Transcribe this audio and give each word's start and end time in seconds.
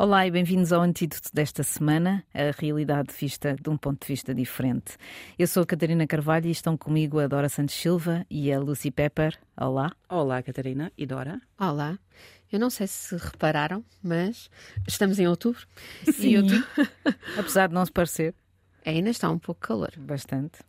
Olá 0.00 0.24
e 0.24 0.30
bem-vindos 0.30 0.72
ao 0.72 0.80
Antídoto 0.80 1.28
desta 1.34 1.64
semana, 1.64 2.24
a 2.32 2.52
realidade 2.56 3.12
vista 3.12 3.56
de 3.60 3.68
um 3.68 3.76
ponto 3.76 4.02
de 4.02 4.06
vista 4.06 4.32
diferente. 4.32 4.96
Eu 5.36 5.44
sou 5.48 5.64
a 5.64 5.66
Catarina 5.66 6.06
Carvalho 6.06 6.46
e 6.46 6.52
estão 6.52 6.76
comigo 6.76 7.18
a 7.18 7.26
Dora 7.26 7.48
Santos 7.48 7.74
Silva 7.74 8.24
e 8.30 8.52
a 8.52 8.60
Lucy 8.60 8.92
Pepper. 8.92 9.36
Olá. 9.60 9.90
Olá, 10.08 10.40
Catarina 10.40 10.92
e 10.96 11.04
Dora. 11.04 11.40
Olá. 11.58 11.98
Eu 12.52 12.60
não 12.60 12.70
sei 12.70 12.86
se 12.86 13.16
repararam, 13.16 13.84
mas 14.00 14.48
estamos 14.86 15.18
em 15.18 15.26
outubro. 15.26 15.66
Sim. 16.04 16.36
Outubro... 16.36 16.64
Apesar 17.36 17.66
de 17.66 17.74
não 17.74 17.84
se 17.84 17.90
parecer. 17.90 18.36
Ainda 18.86 19.10
está 19.10 19.28
um 19.28 19.38
pouco 19.40 19.60
calor. 19.60 19.90
Bastante. 19.96 20.60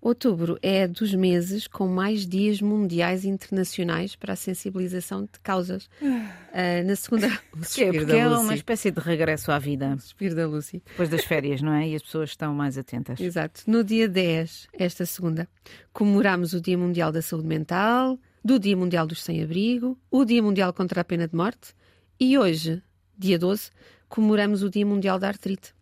Outubro 0.00 0.58
é 0.62 0.86
dos 0.86 1.12
meses 1.12 1.66
com 1.66 1.88
mais 1.88 2.26
dias 2.26 2.60
mundiais 2.60 3.24
internacionais 3.24 4.14
para 4.14 4.34
a 4.34 4.36
sensibilização 4.36 5.22
de 5.22 5.40
causas. 5.42 5.86
Uh, 6.00 6.86
na 6.86 6.94
segunda. 6.94 7.26
é, 7.78 7.92
porque 7.92 8.12
é 8.12 8.28
uma 8.28 8.54
espécie 8.54 8.90
de 8.90 9.00
regresso 9.00 9.50
à 9.50 9.58
vida. 9.58 9.96
Suspiro 9.98 10.36
da 10.36 10.46
Lucy. 10.46 10.82
Depois 10.86 11.08
das 11.08 11.24
férias, 11.24 11.60
não 11.60 11.72
é? 11.72 11.88
E 11.88 11.96
as 11.96 12.02
pessoas 12.02 12.30
estão 12.30 12.54
mais 12.54 12.78
atentas. 12.78 13.18
Exato. 13.18 13.62
No 13.66 13.82
dia 13.82 14.08
10, 14.08 14.68
esta 14.72 15.04
segunda, 15.04 15.48
comemoramos 15.92 16.52
o 16.52 16.60
Dia 16.60 16.78
Mundial 16.78 17.10
da 17.10 17.20
Saúde 17.20 17.48
Mental, 17.48 18.18
do 18.44 18.58
Dia 18.58 18.76
Mundial 18.76 19.06
dos 19.06 19.22
Sem-Abrigo, 19.22 19.98
o 20.10 20.24
Dia 20.24 20.42
Mundial 20.42 20.72
contra 20.72 21.00
a 21.00 21.04
Pena 21.04 21.26
de 21.26 21.34
Morte 21.34 21.74
e 22.20 22.38
hoje, 22.38 22.82
dia 23.16 23.38
12, 23.38 23.70
comemoramos 24.08 24.62
o 24.62 24.70
Dia 24.70 24.86
Mundial 24.86 25.18
da 25.18 25.28
Artrite. 25.28 25.74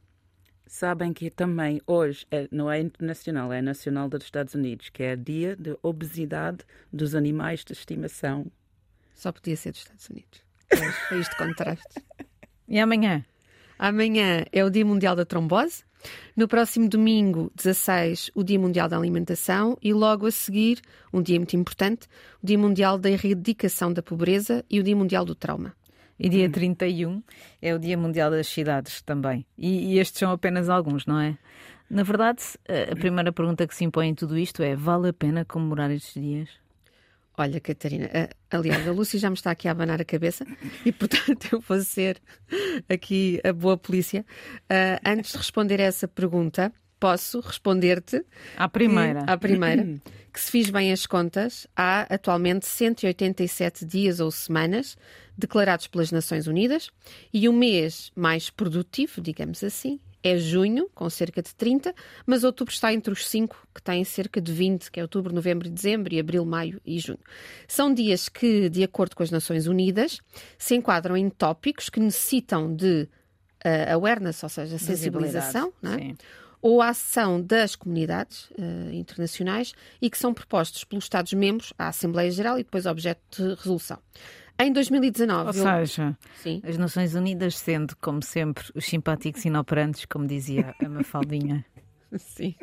Sabem 0.66 1.12
que 1.12 1.30
também 1.30 1.80
hoje 1.86 2.26
é, 2.30 2.48
não 2.50 2.70
é 2.70 2.80
internacional, 2.80 3.52
é 3.52 3.62
nacional 3.62 4.08
dos 4.08 4.24
Estados 4.24 4.54
Unidos, 4.54 4.88
que 4.88 5.02
é 5.02 5.14
dia 5.14 5.54
de 5.54 5.76
obesidade 5.80 6.58
dos 6.92 7.14
animais 7.14 7.64
de 7.64 7.72
estimação. 7.72 8.46
Só 9.14 9.30
podia 9.30 9.56
ser 9.56 9.70
dos 9.70 9.80
Estados 9.80 10.08
Unidos. 10.08 10.40
É 10.70 11.18
isto 11.18 11.30
de 11.30 11.36
contraste. 11.36 12.02
E 12.68 12.80
amanhã? 12.80 13.24
Amanhã 13.78 14.44
é 14.50 14.64
o 14.64 14.70
Dia 14.70 14.84
Mundial 14.84 15.14
da 15.14 15.24
Trombose. 15.24 15.84
No 16.34 16.48
próximo 16.48 16.88
domingo, 16.88 17.52
16, 17.54 18.32
o 18.34 18.42
Dia 18.42 18.58
Mundial 18.58 18.88
da 18.88 18.96
Alimentação 18.96 19.78
e 19.80 19.92
logo 19.92 20.26
a 20.26 20.32
seguir, 20.32 20.80
um 21.12 21.22
dia 21.22 21.38
muito 21.38 21.54
importante, 21.54 22.08
o 22.42 22.46
Dia 22.46 22.58
Mundial 22.58 22.98
da 22.98 23.08
Erradicação 23.08 23.92
da 23.92 24.02
Pobreza 24.02 24.64
e 24.68 24.80
o 24.80 24.82
Dia 24.82 24.96
Mundial 24.96 25.24
do 25.24 25.36
Trauma. 25.36 25.74
E 26.18 26.28
dia 26.28 26.48
31 26.48 27.22
é 27.60 27.74
o 27.74 27.78
Dia 27.78 27.96
Mundial 27.96 28.30
das 28.30 28.46
Cidades 28.46 29.02
também. 29.02 29.44
E, 29.56 29.94
e, 29.94 29.98
estes 29.98 30.18
são 30.18 30.30
apenas 30.30 30.68
alguns, 30.68 31.04
não 31.04 31.20
é? 31.20 31.36
Na 31.90 32.02
verdade, 32.02 32.42
a 32.90 32.96
primeira 32.96 33.32
pergunta 33.32 33.66
que 33.66 33.74
se 33.74 33.84
impõe 33.84 34.08
em 34.08 34.14
tudo 34.14 34.36
isto 34.36 34.62
é: 34.62 34.74
vale 34.74 35.10
a 35.10 35.12
pena 35.12 35.44
comemorar 35.44 35.90
estes 35.90 36.20
dias? 36.20 36.48
Olha, 37.38 37.60
Catarina, 37.60 38.08
aliás, 38.50 38.88
a 38.88 38.92
Lúcia 38.92 39.18
já 39.18 39.28
me 39.28 39.36
está 39.36 39.50
aqui 39.50 39.68
a 39.68 39.72
abanar 39.72 40.00
a 40.00 40.04
cabeça 40.06 40.46
e, 40.86 40.90
portanto, 40.90 41.48
eu 41.52 41.60
vou 41.60 41.78
ser 41.80 42.18
aqui 42.88 43.38
a 43.44 43.52
boa 43.52 43.76
polícia. 43.76 44.24
Uh, 44.62 44.98
antes 45.04 45.32
de 45.32 45.36
responder 45.36 45.78
a 45.80 45.84
essa 45.84 46.08
pergunta, 46.08 46.72
posso 46.98 47.40
responder-te. 47.40 48.24
À 48.56 48.68
primeira. 48.68 49.24
Que, 49.24 49.30
à 49.30 49.36
primeira. 49.36 50.00
que 50.32 50.40
se 50.40 50.50
fiz 50.50 50.70
bem 50.70 50.92
as 50.92 51.06
contas, 51.06 51.66
há 51.74 52.02
atualmente 52.14 52.66
187 52.66 53.84
dias 53.84 54.20
ou 54.20 54.30
semanas 54.30 54.96
declarados 55.36 55.86
pelas 55.86 56.10
Nações 56.10 56.46
Unidas 56.46 56.90
e 57.32 57.48
o 57.48 57.52
mês 57.52 58.10
mais 58.14 58.50
produtivo, 58.50 59.20
digamos 59.20 59.62
assim, 59.62 60.00
é 60.22 60.36
junho, 60.38 60.90
com 60.94 61.08
cerca 61.08 61.40
de 61.40 61.54
30, 61.54 61.94
mas 62.26 62.42
outubro 62.42 62.72
está 62.72 62.92
entre 62.92 63.12
os 63.12 63.26
5, 63.28 63.68
que 63.72 63.80
têm 63.80 64.02
cerca 64.02 64.40
de 64.40 64.52
20, 64.52 64.90
que 64.90 64.98
é 64.98 65.02
outubro, 65.02 65.32
novembro 65.32 65.68
e 65.68 65.70
dezembro, 65.70 66.12
e 66.12 66.18
abril, 66.18 66.44
maio 66.44 66.80
e 66.84 66.98
junho. 66.98 67.20
São 67.68 67.94
dias 67.94 68.28
que, 68.28 68.68
de 68.68 68.82
acordo 68.82 69.14
com 69.14 69.22
as 69.22 69.30
Nações 69.30 69.68
Unidas, 69.68 70.20
se 70.58 70.74
enquadram 70.74 71.16
em 71.16 71.30
tópicos 71.30 71.88
que 71.88 72.00
necessitam 72.00 72.74
de 72.74 73.08
uh, 73.64 73.92
awareness, 73.92 74.42
ou 74.42 74.48
seja, 74.48 74.78
sensibilização, 74.78 75.72
é? 75.84 76.14
Ou 76.60 76.82
a 76.82 76.88
ação 76.88 77.40
das 77.40 77.76
comunidades 77.76 78.50
uh, 78.50 78.92
internacionais 78.92 79.72
e 80.00 80.10
que 80.10 80.18
são 80.18 80.34
propostos 80.34 80.84
pelos 80.84 81.04
Estados-membros 81.04 81.72
à 81.78 81.88
Assembleia 81.88 82.30
Geral 82.30 82.58
e 82.58 82.64
depois 82.64 82.86
objeto 82.86 83.20
de 83.30 83.54
resolução. 83.54 83.98
Em 84.58 84.72
2019. 84.72 85.46
Ou 85.46 85.52
seja, 85.52 86.16
as 86.66 86.78
Nações 86.78 87.14
Unidas 87.14 87.58
sendo, 87.58 87.94
como 87.96 88.22
sempre, 88.22 88.64
os 88.74 88.86
simpáticos 88.86 89.44
inoperantes, 89.44 90.06
como 90.06 90.26
dizia 90.26 90.74
a 90.82 90.88
Mafaldinha. 90.88 91.64
Sim. 92.16 92.54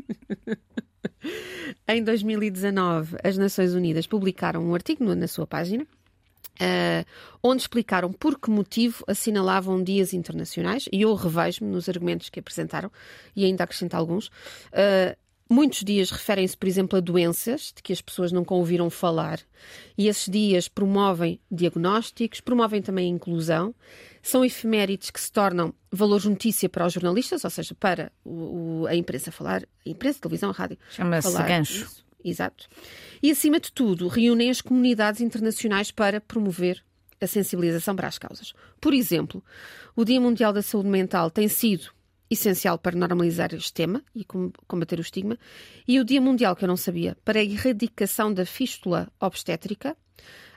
em 1.87 2.03
2019, 2.03 3.17
as 3.23 3.37
Nações 3.37 3.75
Unidas 3.75 4.07
publicaram 4.07 4.63
um 4.63 4.73
artigo 4.73 5.03
na 5.13 5.27
sua 5.27 5.45
página 5.45 5.85
Uh, 6.61 7.03
onde 7.41 7.63
explicaram 7.63 8.13
por 8.13 8.39
que 8.39 8.49
motivo 8.49 9.03
assinalavam 9.07 9.83
dias 9.83 10.13
internacionais, 10.13 10.87
e 10.91 11.01
eu 11.01 11.13
revejo-me 11.15 11.71
nos 11.71 11.89
argumentos 11.89 12.29
que 12.29 12.39
apresentaram, 12.39 12.91
e 13.35 13.43
ainda 13.43 13.63
acrescento 13.63 13.95
alguns. 13.95 14.27
Uh, 14.27 15.17
Muitos 15.49 15.83
dias 15.83 16.09
referem-se, 16.09 16.57
por 16.57 16.67
exemplo, 16.67 16.97
a 16.97 17.01
doenças 17.01 17.73
de 17.75 17.83
que 17.83 17.93
as 17.93 18.01
pessoas 18.01 18.31
nunca 18.31 18.55
ouviram 18.55 18.89
falar, 18.89 19.39
e 19.95 20.07
esses 20.07 20.27
dias 20.27 20.67
promovem 20.67 21.39
diagnósticos, 21.51 22.41
promovem 22.41 22.81
também 22.81 23.11
a 23.11 23.15
inclusão, 23.15 23.75
são 24.21 24.43
efemérides 24.43 25.11
que 25.11 25.21
se 25.21 25.31
tornam 25.31 25.71
valor 25.91 26.21
de 26.21 26.29
notícia 26.29 26.67
para 26.67 26.87
os 26.87 26.93
jornalistas, 26.93 27.43
ou 27.43 27.49
seja, 27.49 27.75
para 27.75 28.11
o, 28.23 28.81
o, 28.81 28.87
a 28.87 28.95
imprensa 28.95 29.31
falar, 29.31 29.63
a 29.85 29.89
imprensa, 29.89 30.17
a 30.17 30.21
televisão, 30.21 30.49
a 30.49 30.53
rádio. 30.53 30.79
Chama-se 30.89 31.43
gancho. 31.43 31.85
Isso. 31.85 32.05
Exato. 32.23 32.67
E, 33.21 33.31
acima 33.31 33.59
de 33.59 33.71
tudo, 33.71 34.07
reúnem 34.07 34.49
as 34.49 34.61
comunidades 34.61 35.21
internacionais 35.21 35.91
para 35.91 36.21
promover 36.21 36.83
a 37.19 37.27
sensibilização 37.27 37.95
para 37.95 38.07
as 38.07 38.17
causas. 38.17 38.53
Por 38.79 38.93
exemplo, 38.93 39.43
o 39.95 40.03
Dia 40.03 40.19
Mundial 40.19 40.53
da 40.53 40.61
Saúde 40.61 40.89
Mental 40.89 41.29
tem 41.29 41.47
sido 41.47 41.91
essencial 42.29 42.77
para 42.77 42.97
normalizar 42.97 43.53
este 43.53 43.71
tema 43.73 44.03
e 44.15 44.25
combater 44.67 44.97
o 44.97 45.01
estigma, 45.01 45.37
e 45.87 45.99
o 45.99 46.03
Dia 46.03 46.19
Mundial, 46.19 46.55
que 46.55 46.63
eu 46.63 46.67
não 46.67 46.77
sabia, 46.77 47.15
para 47.23 47.39
a 47.39 47.43
erradicação 47.43 48.33
da 48.33 48.45
fístula 48.45 49.11
obstétrica, 49.19 49.95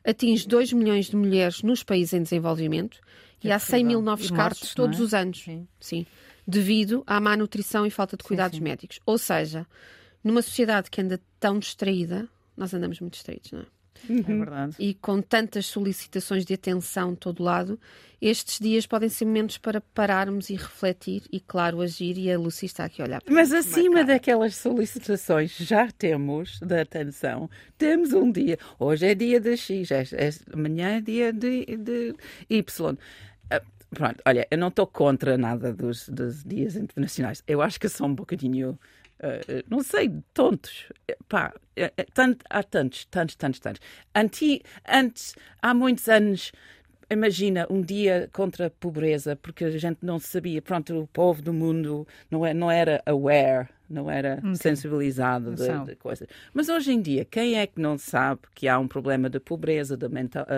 atinge 0.05 0.47
2 0.47 0.73
milhões 0.73 1.07
de 1.07 1.17
mulheres 1.17 1.63
nos 1.63 1.83
países 1.83 2.15
em 2.15 2.23
desenvolvimento 2.23 2.99
é 3.43 3.49
e 3.49 3.53
há 3.53 3.59
100 3.59 3.85
mil 3.85 4.01
novos 4.01 4.31
casos 4.31 4.75
todos 4.75 4.99
é? 4.99 5.03
os 5.03 5.15
anos. 5.15 5.43
Sim. 5.43 5.69
Sim. 5.79 6.07
Devido 6.47 7.03
à 7.07 7.21
má 7.21 7.37
nutrição 7.37 7.85
e 7.85 7.91
falta 7.91 8.17
de 8.17 8.23
cuidados 8.23 8.57
sim, 8.57 8.61
sim. 8.61 8.65
médicos. 8.65 9.01
Ou 9.05 9.19
seja, 9.19 9.67
numa 10.27 10.43
sociedade 10.43 10.91
que 10.91 11.01
anda 11.01 11.21
tão 11.39 11.57
distraída, 11.57 12.29
nós 12.57 12.75
andamos 12.75 12.99
muito 12.99 13.13
distraídos, 13.13 13.53
não 13.53 13.61
é? 13.61 13.67
Uhum. 14.11 14.19
É 14.19 14.23
verdade. 14.23 14.77
E 14.77 14.93
com 14.95 15.23
tantas 15.23 15.67
solicitações 15.67 16.45
de 16.45 16.53
atenção 16.53 17.13
de 17.13 17.19
todo 17.19 17.45
lado, 17.45 17.79
estes 18.21 18.59
dias 18.59 18.89
podem 18.89 19.09
ser 19.09 19.25
momentos 19.25 19.57
para 19.57 19.81
pararmos 19.81 20.51
e 20.51 20.55
refletir 20.55 21.23
e, 21.33 21.39
claro, 21.39 21.81
agir. 21.81 22.19
E 22.19 22.31
a 22.31 22.37
Lucy 22.37 22.67
está 22.67 22.87
aqui 22.87 23.01
a 23.01 23.05
olhar 23.05 23.23
para 23.23 23.33
Mas 23.33 23.53
acima 23.53 24.03
daquelas 24.03 24.57
solicitações 24.57 25.57
já 25.57 25.89
temos 25.93 26.59
de 26.59 26.81
atenção, 26.81 27.49
temos 27.79 28.13
um 28.13 28.31
dia. 28.31 28.59
Hoje 28.81 29.07
é 29.07 29.15
dia 29.15 29.41
de 29.41 29.57
X, 29.57 29.93
é, 29.93 30.03
é, 30.13 30.31
amanhã 30.53 30.97
é 30.97 31.01
dia 31.01 31.33
de, 31.33 31.65
de 31.77 32.17
Y. 32.51 32.99
Ah, 33.49 33.63
pronto, 33.91 34.21
olha, 34.27 34.45
eu 34.51 34.59
não 34.59 34.69
estou 34.69 34.89
contra 34.89 35.39
nada 35.39 35.73
dos, 35.73 36.09
dos 36.09 36.43
dias 36.43 36.75
internacionais. 36.75 37.45
Eu 37.47 37.63
acho 37.63 37.79
que 37.79 37.89
são 37.89 38.09
um 38.09 38.15
bocadinho 38.15 38.77
Uh, 39.19 39.65
não 39.69 39.83
sei, 39.83 40.13
tontos. 40.35 40.87
Pá, 41.29 41.55
é, 41.75 41.89
tant, 42.13 42.37
há 42.51 42.63
tantos, 42.63 43.07
tantos, 43.07 43.35
tantos, 43.37 43.61
tantos. 43.61 43.81
Anti, 44.15 44.63
antes, 44.87 45.35
há 45.63 45.73
muitos 45.73 46.09
anos, 46.09 46.53
imagina 47.11 47.67
um 47.71 47.81
dia 47.81 48.29
contra 48.33 48.67
a 48.67 48.71
pobreza, 48.71 49.37
porque 49.37 49.65
a 49.65 49.71
gente 49.71 49.99
não 50.03 50.19
sabia, 50.19 50.61
pronto, 50.61 50.99
o 50.99 51.07
povo 51.07 51.41
do 51.41 51.53
mundo 51.53 52.07
não, 52.31 52.45
é, 52.45 52.53
não 52.53 52.71
era 52.71 53.03
aware 53.07 53.69
não 53.89 54.11
era 54.11 54.39
okay. 54.39 54.57
sensibilizado 54.57 55.55
de, 55.55 55.85
de, 55.85 55.97
coisas. 55.97 56.29
Mas 56.53 56.69
hoje 56.69 56.93
em 56.93 57.01
dia, 57.01 57.25
quem 57.25 57.59
é 57.59 57.67
que 57.67 57.81
não 57.81 57.97
sabe 57.97 58.41
que 58.55 58.69
há 58.69 58.79
um 58.79 58.89
problema 58.89 59.31
de 59.31 59.39
pobreza, 59.39 59.97
da 59.97 60.09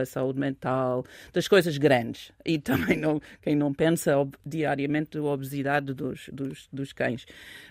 saúde 0.07 0.39
mental, 0.39 1.05
das 1.33 1.47
coisas 1.47 1.77
grandes? 1.79 2.33
E 2.45 2.59
também 2.59 2.97
não, 2.97 3.21
quem 3.43 3.55
não 3.55 3.73
pensa 3.73 4.17
ob, 4.19 4.35
diariamente 4.45 5.19
da 5.19 5.25
obesidade 5.25 5.93
dos, 5.95 6.31
dos, 6.33 6.69
dos 6.73 6.93
cães. 6.93 7.27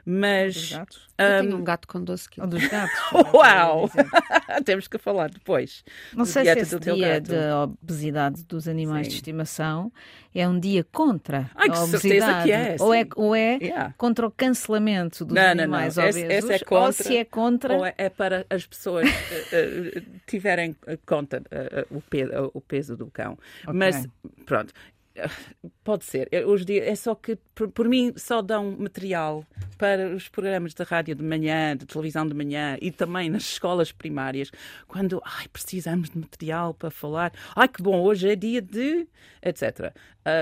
Mas. 0.05 0.55
Dos 0.55 0.71
gatos? 0.71 1.07
Um, 1.19 1.23
Eu 1.23 1.41
tenho 1.41 1.57
um 1.57 1.63
gato 1.63 1.87
com 1.87 2.03
12 2.03 2.29
quilos. 2.29 2.53
Ou 2.53 2.59
dos 2.59 2.69
gatos. 2.69 2.97
Uau! 3.33 3.89
Temos 4.63 4.87
que 4.87 4.97
falar 4.97 5.29
depois. 5.29 5.83
Não 6.13 6.25
sei 6.25 6.45
se 6.45 6.59
esse 6.59 6.79
dia 6.79 7.19
da 7.19 7.63
obesidade 7.63 8.43
dos 8.43 8.67
animais 8.67 9.07
Sim. 9.07 9.09
de 9.09 9.15
estimação 9.15 9.91
é 10.39 10.47
um 10.47 10.59
dia 10.59 10.85
contra 10.91 11.49
Ai, 11.55 11.69
a 11.69 11.83
obesidade. 11.83 12.43
Que 12.43 12.51
é, 12.51 12.75
ou 12.79 12.93
é, 12.93 13.07
ou 13.15 13.35
é 13.35 13.57
yeah. 13.61 13.93
contra 13.97 14.27
o 14.27 14.31
cancelamento 14.31 15.25
dos 15.25 15.33
não, 15.33 15.41
animais 15.41 15.95
não, 15.95 16.03
não. 16.03 16.09
obesos. 16.09 16.29
Esse, 16.29 16.45
esse 16.45 16.53
é 16.53 16.59
contra, 16.59 16.85
ou 16.85 16.91
se 16.91 17.17
é 17.17 17.25
contra... 17.25 17.73
Ou 17.75 17.85
é, 17.85 17.93
é 17.97 18.09
para 18.09 18.45
as 18.49 18.65
pessoas 18.65 19.09
uh, 19.09 20.01
tiverem 20.27 20.75
conta 21.05 21.39
uh, 21.39 21.97
o, 21.97 22.01
peso, 22.01 22.51
o 22.53 22.61
peso 22.61 22.95
do 22.95 23.07
cão. 23.07 23.33
Okay. 23.63 23.73
Mas, 23.73 24.07
pronto, 24.45 24.73
Pode 25.83 26.05
ser. 26.05 26.29
Hoje 26.45 26.65
dia 26.65 26.89
é 26.89 26.95
só 26.95 27.15
que, 27.15 27.37
por, 27.55 27.69
por, 27.69 27.87
mim, 27.87 28.13
só 28.15 28.41
dão 28.41 28.75
material 28.77 29.45
para 29.77 30.13
os 30.13 30.27
programas 30.27 30.73
de 30.73 30.83
rádio 30.83 31.15
de 31.15 31.23
manhã, 31.23 31.75
de 31.75 31.85
televisão 31.85 32.27
de 32.27 32.33
manhã 32.33 32.77
e 32.81 32.91
também 32.91 33.29
nas 33.29 33.43
escolas 33.43 33.91
primárias, 33.91 34.51
quando 34.87 35.21
ai, 35.25 35.47
precisamos 35.47 36.09
de 36.09 36.17
material 36.17 36.73
para 36.73 36.91
falar. 36.91 37.31
Ai, 37.55 37.67
que 37.67 37.81
bom, 37.81 38.01
hoje 38.01 38.29
é 38.29 38.35
dia 38.35 38.61
de. 38.61 39.07
etc. 39.41 39.93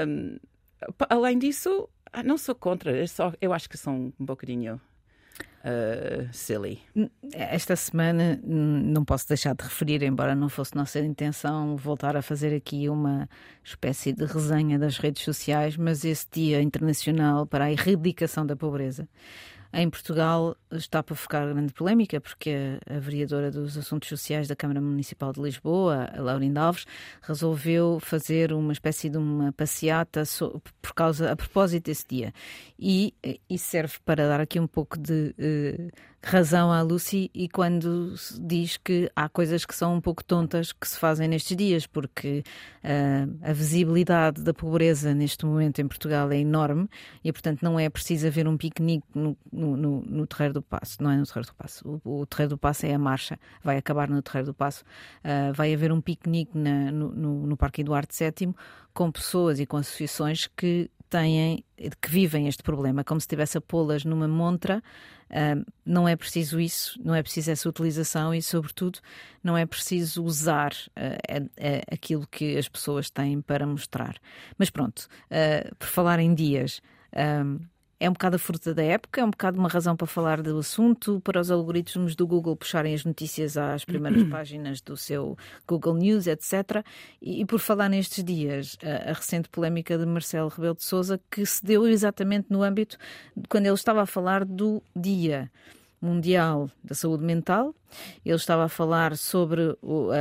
Um, 0.08 0.38
além 1.10 1.38
disso, 1.38 1.90
ah, 2.12 2.24
não 2.24 2.38
sou 2.38 2.56
contra, 2.56 2.96
eu, 2.96 3.08
só, 3.08 3.34
eu 3.42 3.54
acho 3.54 3.70
que 3.70 3.78
são 3.78 4.14
um 4.20 4.26
bocadinho 4.26 4.80
uh, 5.66 6.28
silly. 6.32 6.80
Esta 7.34 7.76
semana 7.76 8.40
não 8.44 9.04
posso 9.04 9.28
deixar 9.28 9.56
de 9.56 9.64
referir, 9.64 10.04
embora 10.04 10.36
não 10.36 10.48
fosse 10.48 10.76
nossa 10.76 11.00
intenção 11.00 11.76
voltar 11.76 12.16
a 12.16 12.22
fazer 12.22 12.56
aqui 12.56 12.88
uma 12.88 13.28
espécie 13.64 14.14
de 14.14 14.26
resenha 14.26 14.78
das 14.78 14.98
redes 14.98 15.24
sociais, 15.24 15.76
mas 15.76 16.06
esse 16.06 16.28
Dia 16.32 16.62
Internacional 16.62 17.46
para 17.48 17.66
a 17.66 17.72
Erradicação 17.72 18.46
da 18.46 18.56
Pobreza 18.56 19.08
em 19.76 19.90
Portugal 19.90 20.56
está 20.72 21.04
para 21.04 21.16
ficar 21.16 21.46
grande 21.46 21.74
polémica, 21.74 22.22
porque 22.22 22.80
a, 22.90 22.98
vereadora 22.98 23.52
dos 23.52 23.78
Assuntos 23.78 24.08
Sociais 24.08 24.48
da 24.48 24.56
Câmara 24.56 24.80
Municipal 24.80 25.34
de 25.34 25.42
Lisboa, 25.42 26.10
a 26.16 26.22
Laurinda 26.22 26.62
Alves, 26.62 26.86
resolveu 27.22 28.00
fazer 28.00 28.54
uma 28.54 28.72
espécie 28.72 29.10
de 29.10 29.18
uma 29.18 29.52
passeata 29.52 30.24
por 30.82 30.94
causa, 30.94 31.30
a 31.30 31.36
propósito 31.36 31.86
desse 31.86 32.06
dia. 32.08 32.34
E 32.80 33.14
isso 33.50 33.68
serve 33.68 33.96
para 34.06 34.28
dar 34.28 34.40
aqui 34.40 34.60
um 34.60 34.68
pouco 34.68 34.98
de. 34.98 35.36
Uh, 35.38 36.15
razão 36.26 36.72
à 36.72 36.82
Lucy 36.82 37.30
e 37.36 37.48
quando 37.48 38.16
diz 38.40 38.78
que 38.78 39.12
há 39.16 39.30
coisas 39.30 39.64
que 39.64 39.76
são 39.76 39.94
um 39.94 40.02
pouco 40.02 40.24
tontas 40.24 40.74
que 40.74 40.88
se 40.88 40.98
fazem 40.98 41.28
nestes 41.28 41.56
dias, 41.56 41.86
porque 41.86 42.44
uh, 42.84 43.38
a 43.44 43.54
visibilidade 43.54 44.42
da 44.42 44.52
pobreza 44.52 45.14
neste 45.14 45.46
momento 45.46 45.80
em 45.82 45.88
Portugal 45.88 46.32
é 46.32 46.40
enorme 46.40 46.90
e, 47.24 47.32
portanto, 47.32 47.62
não 47.62 47.80
é 47.80 47.88
preciso 47.90 48.26
haver 48.26 48.48
um 48.48 48.58
piquenique 48.58 49.06
no, 49.14 49.38
no, 49.54 50.02
no, 50.02 50.26
Terreiro 50.26 50.56
do 50.56 50.62
Passo. 50.64 50.98
Não 51.00 51.12
é 51.12 51.18
no 51.18 51.28
Terreiro 51.28 51.48
do 51.48 51.54
Passo. 51.54 52.02
O, 52.04 52.22
o, 52.22 52.26
Terreiro 52.26 52.50
do 52.50 52.58
Passo 52.58 52.88
é 52.88 52.94
a 52.96 53.00
marcha, 53.00 53.40
vai 53.64 53.78
acabar 53.78 54.10
no 54.10 54.20
Terreiro 54.24 54.48
do 54.48 54.54
Passo. 54.56 54.84
Uh, 55.24 55.54
vai 55.54 55.72
haver 55.76 55.92
um 55.92 56.02
piquenique 56.02 56.58
na, 56.58 56.92
no, 56.92 57.12
no, 57.12 57.46
no 57.46 57.56
Parque 57.56 57.82
Eduardo 57.82 58.10
VII 58.12 58.52
com 58.96 59.12
pessoas 59.12 59.60
e 59.60 59.66
com 59.68 59.78
associações 59.78 60.48
que 60.58 60.90
têm, 61.16 61.64
que 62.02 62.10
vivem 62.10 62.48
este 62.48 62.62
problema, 62.62 63.04
como 63.04 63.20
se 63.20 63.26
estivesse 63.26 63.58
a 63.58 63.62
pô-las 63.62 64.04
numa 64.04 64.28
montra. 64.28 64.84
Uh, 65.30 65.66
não 65.86 66.08
é 66.08 66.16
preciso 66.16 66.60
isso, 66.60 67.00
não 67.04 67.16
é 67.16 67.24
preciso 67.24 67.52
essa 67.52 67.68
utilização 67.68 68.34
e, 68.34 68.42
sobretudo, 68.42 69.00
não 69.44 69.58
é 69.58 69.66
preciso 69.66 70.24
usar 70.24 70.72
uh, 70.72 71.50
aquilo 71.92 72.28
que 72.28 72.58
as 72.58 72.68
pessoas 72.68 73.10
têm 73.10 73.42
para 73.42 73.66
mostrar. 73.66 74.18
Mas 74.58 74.70
pronto, 74.70 75.08
uh, 75.32 75.76
por 75.78 75.88
falar 75.88 76.20
em 76.20 76.34
dias 76.34 76.82
é 78.00 78.10
um 78.10 78.14
bocado 78.14 78.36
a 78.36 78.40
fruta 78.40 78.74
da 78.74 78.84
época, 78.84 79.22
é 79.22 79.24
um 79.24 79.30
bocado 79.30 79.58
uma 79.58 79.70
razão 79.70 79.96
para 79.96 80.06
falar 80.06 80.42
do 80.42 80.58
assunto, 80.58 81.22
para 81.22 81.40
os 81.40 81.50
algoritmos 81.50 82.16
do 82.16 82.28
Google 82.28 82.56
puxarem 82.56 82.94
as 82.94 83.06
notícias 83.06 83.56
às 83.56 83.86
primeiras 83.86 84.24
páginas 84.30 84.82
do 84.82 84.98
seu 84.98 85.38
Google 85.68 85.96
News, 85.96 86.28
etc. 86.28 86.84
E, 87.22 87.42
e 87.42 87.46
por 87.46 87.60
falar 87.60 87.90
nestes 87.90 88.24
dias, 88.24 88.78
a, 88.84 89.12
a, 89.12 89.14
recente 89.14 89.48
polémica 89.50 89.98
de 89.98 90.06
Marcelo 90.06 90.50
Rebelo 90.50 90.76
de 90.76 90.84
Sousa, 90.84 91.20
que 91.32 91.46
se 91.46 91.64
deu 91.64 91.88
exatamente 91.88 92.48
no 92.50 92.64
âmbito 92.64 92.98
de 93.36 93.48
quando 93.48 93.66
ele 93.66 93.76
estava 93.76 94.02
a 94.02 94.06
falar 94.06 94.44
do 94.44 94.84
dia 94.96 95.50
Mundial 96.06 96.70
da 96.84 96.94
Saúde 96.94 97.24
Mental. 97.24 97.74
Ele 98.26 98.36
estava 98.36 98.66
a 98.66 98.70
falar 98.70 99.18
sobre 99.18 99.78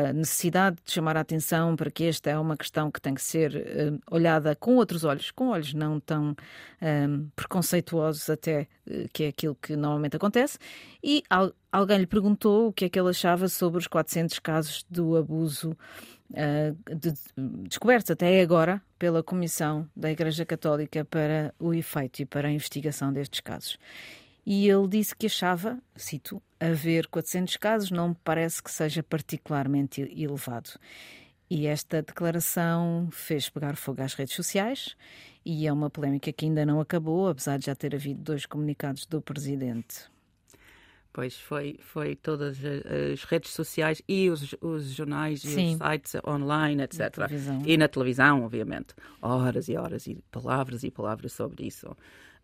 a 0.08 0.12
necessidade 0.12 0.76
de 0.84 0.92
chamar 0.92 1.16
a 1.16 1.20
atenção 1.20 1.76
para 1.76 1.90
que 1.90 2.04
esta 2.04 2.30
é 2.30 2.38
uma 2.38 2.56
questão 2.56 2.90
que 2.90 3.00
tem 3.00 3.14
que 3.14 3.22
ser 3.22 3.54
uh, 3.56 4.00
olhada 4.10 4.54
com 4.56 4.76
outros 4.76 5.04
olhos, 5.04 5.30
com 5.30 5.48
olhos 5.48 5.74
não 5.74 5.98
tão 6.00 6.30
um, 6.30 6.34
eh, 6.80 7.06
preconceituosos 7.34 8.30
até, 8.30 8.68
uh, 8.86 9.08
que 9.12 9.24
é 9.24 9.28
aquilo 9.28 9.56
que 9.60 9.76
normalmente 9.76 10.16
acontece. 10.16 10.58
E 11.02 11.22
al 11.28 11.52
alguém 11.72 11.98
lhe 11.98 12.06
perguntou 12.06 12.68
o 12.68 12.72
que 12.72 12.84
é 12.84 12.88
que 12.88 12.98
ele 12.98 13.08
achava 13.08 13.48
sobre 13.48 13.78
os 13.78 13.88
400 13.88 14.38
casos 14.38 14.86
do 14.88 15.16
abuso 15.16 15.76
uh, 16.30 16.94
de, 16.94 17.12
descobertos 17.66 18.12
até 18.12 18.40
agora 18.40 18.80
pela 18.96 19.24
Comissão 19.24 19.88
da 19.96 20.10
Igreja 20.10 20.46
Católica 20.46 21.04
para 21.04 21.52
o 21.58 21.74
efeito 21.74 22.22
e 22.22 22.26
para 22.26 22.46
a 22.46 22.52
investigação 22.52 23.12
destes 23.12 23.40
casos 23.40 23.76
e 24.46 24.68
ele 24.68 24.88
disse 24.88 25.14
que 25.14 25.26
achava, 25.26 25.78
cito, 25.96 26.42
haver 26.60 27.06
400 27.06 27.56
casos 27.56 27.90
não 27.90 28.10
me 28.10 28.16
parece 28.22 28.62
que 28.62 28.70
seja 28.70 29.02
particularmente 29.02 30.02
elevado. 30.02 30.70
E 31.48 31.66
esta 31.66 32.02
declaração 32.02 33.08
fez 33.10 33.48
pegar 33.48 33.76
fogo 33.76 34.02
às 34.02 34.14
redes 34.14 34.34
sociais 34.34 34.96
e 35.44 35.66
é 35.66 35.72
uma 35.72 35.90
polémica 35.90 36.32
que 36.32 36.46
ainda 36.46 36.64
não 36.64 36.80
acabou, 36.80 37.28
apesar 37.28 37.58
de 37.58 37.66
já 37.66 37.74
ter 37.74 37.94
havido 37.94 38.20
dois 38.22 38.46
comunicados 38.46 39.06
do 39.06 39.20
presidente. 39.20 40.12
Pois 41.12 41.38
foi, 41.38 41.78
foi 41.80 42.16
todas 42.16 42.58
as 42.64 43.22
redes 43.22 43.52
sociais 43.52 44.02
e 44.08 44.28
os, 44.28 44.52
os 44.60 44.86
jornais 44.86 45.42
Sim. 45.42 45.70
e 45.70 45.72
os 45.74 45.78
sites 45.78 46.16
online, 46.26 46.82
etc. 46.82 47.18
Na 47.18 47.28
e 47.64 47.76
na 47.76 47.86
televisão, 47.86 48.44
obviamente. 48.44 48.94
Horas 49.22 49.68
e 49.68 49.76
horas 49.76 50.08
e 50.08 50.16
palavras 50.32 50.82
e 50.82 50.90
palavras 50.90 51.32
sobre 51.32 51.68
isso. 51.68 51.96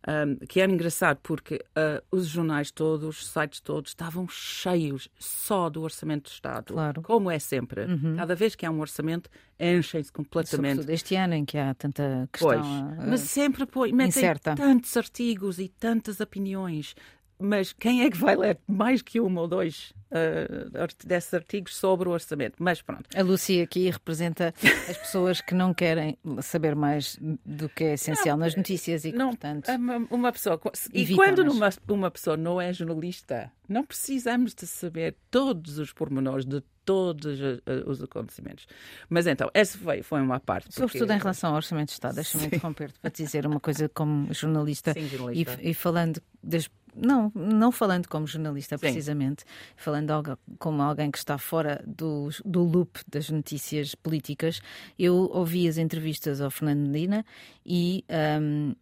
Um, 0.08 0.36
que 0.46 0.60
era 0.60 0.72
engraçado 0.72 1.18
porque 1.22 1.56
uh, 1.56 2.02
os 2.10 2.26
jornais 2.26 2.70
todos, 2.70 3.20
os 3.20 3.26
sites 3.26 3.60
todos, 3.60 3.90
estavam 3.90 4.26
cheios 4.28 5.10
só 5.18 5.68
do 5.68 5.82
orçamento 5.82 6.24
do 6.24 6.32
Estado. 6.32 6.72
Claro. 6.72 7.02
Como 7.02 7.30
é 7.30 7.38
sempre. 7.38 7.84
Uhum. 7.84 8.16
Cada 8.16 8.34
vez 8.34 8.54
que 8.54 8.64
há 8.64 8.70
um 8.70 8.80
orçamento, 8.80 9.28
enchem-se 9.58 10.10
completamente. 10.10 10.76
Sobretudo 10.76 10.90
este 10.90 11.14
ano 11.16 11.34
em 11.34 11.44
que 11.44 11.58
há 11.58 11.74
tanta 11.74 12.26
questão. 12.32 12.48
Pois, 12.48 12.66
uh, 12.66 13.10
mas 13.10 13.20
sempre 13.20 13.66
põe, 13.66 13.92
metem 13.92 14.08
incerta. 14.08 14.54
tantos 14.54 14.96
artigos 14.96 15.58
e 15.58 15.68
tantas 15.68 16.18
opiniões. 16.18 16.94
Mas 17.40 17.72
quem 17.72 18.02
é 18.02 18.10
que 18.10 18.16
vai 18.16 18.36
ler 18.36 18.58
mais 18.68 19.02
que 19.02 19.20
uma 19.20 19.40
ou 19.40 19.48
dois 19.48 19.92
uh, 20.10 21.06
desses 21.06 21.32
artigos 21.32 21.76
sobre 21.76 22.08
o 22.08 22.12
orçamento. 22.12 22.56
Mas 22.58 22.82
pronto. 22.82 23.04
A 23.16 23.22
Lucia 23.22 23.62
aqui 23.62 23.88
representa 23.90 24.54
as 24.88 24.96
pessoas 24.96 25.40
que 25.40 25.54
não 25.54 25.72
querem 25.72 26.18
saber 26.42 26.74
mais 26.74 27.18
do 27.44 27.68
que 27.68 27.84
é 27.84 27.94
essencial 27.94 28.36
não, 28.36 28.44
nas 28.44 28.54
notícias 28.54 29.04
e 29.04 29.12
que, 29.12 29.18
não, 29.18 29.30
portanto. 29.30 29.68
Uma 30.10 30.32
pessoa. 30.32 30.60
E 30.92 31.14
quando 31.14 31.40
uma, 31.40 31.70
uma 31.88 32.10
pessoa 32.10 32.36
não 32.36 32.60
é 32.60 32.72
jornalista, 32.72 33.50
não 33.68 33.84
precisamos 33.84 34.54
de 34.54 34.66
saber 34.66 35.16
todos 35.30 35.78
os 35.78 35.92
pormenores 35.92 36.44
de 36.44 36.62
todos 36.84 37.38
os 37.86 38.02
acontecimentos. 38.02 38.66
Mas 39.08 39.26
então, 39.26 39.48
essa 39.54 39.78
foi, 39.78 40.02
foi 40.02 40.20
uma 40.20 40.40
parte. 40.40 40.64
Porque... 40.64 40.80
Sobretudo 40.80 41.12
em 41.12 41.18
relação 41.18 41.50
ao 41.50 41.56
Orçamento 41.56 41.88
de 41.88 41.92
Estado, 41.92 42.16
deixa-me 42.16 42.46
interromper-te 42.46 42.98
para 42.98 43.10
dizer 43.10 43.46
uma 43.46 43.60
coisa 43.60 43.88
como 43.88 44.32
jornalista, 44.34 44.92
Sim, 44.92 45.06
jornalista. 45.06 45.58
E, 45.62 45.70
e 45.70 45.74
falando 45.74 46.20
das 46.42 46.68
não, 46.94 47.30
não 47.34 47.70
falando 47.70 48.08
como 48.08 48.26
jornalista, 48.26 48.78
precisamente, 48.78 49.42
Sim. 49.42 49.48
falando 49.76 50.38
como 50.58 50.82
alguém 50.82 51.10
que 51.10 51.18
está 51.18 51.38
fora 51.38 51.82
do, 51.86 52.28
do 52.44 52.62
loop 52.62 53.00
das 53.08 53.30
notícias 53.30 53.94
políticas, 53.94 54.60
eu 54.98 55.14
ouvi 55.14 55.68
as 55.68 55.78
entrevistas 55.78 56.40
ao 56.40 56.50
Fernando 56.50 56.88
Medina 56.88 57.24
e 57.64 58.04
um, 58.38 58.74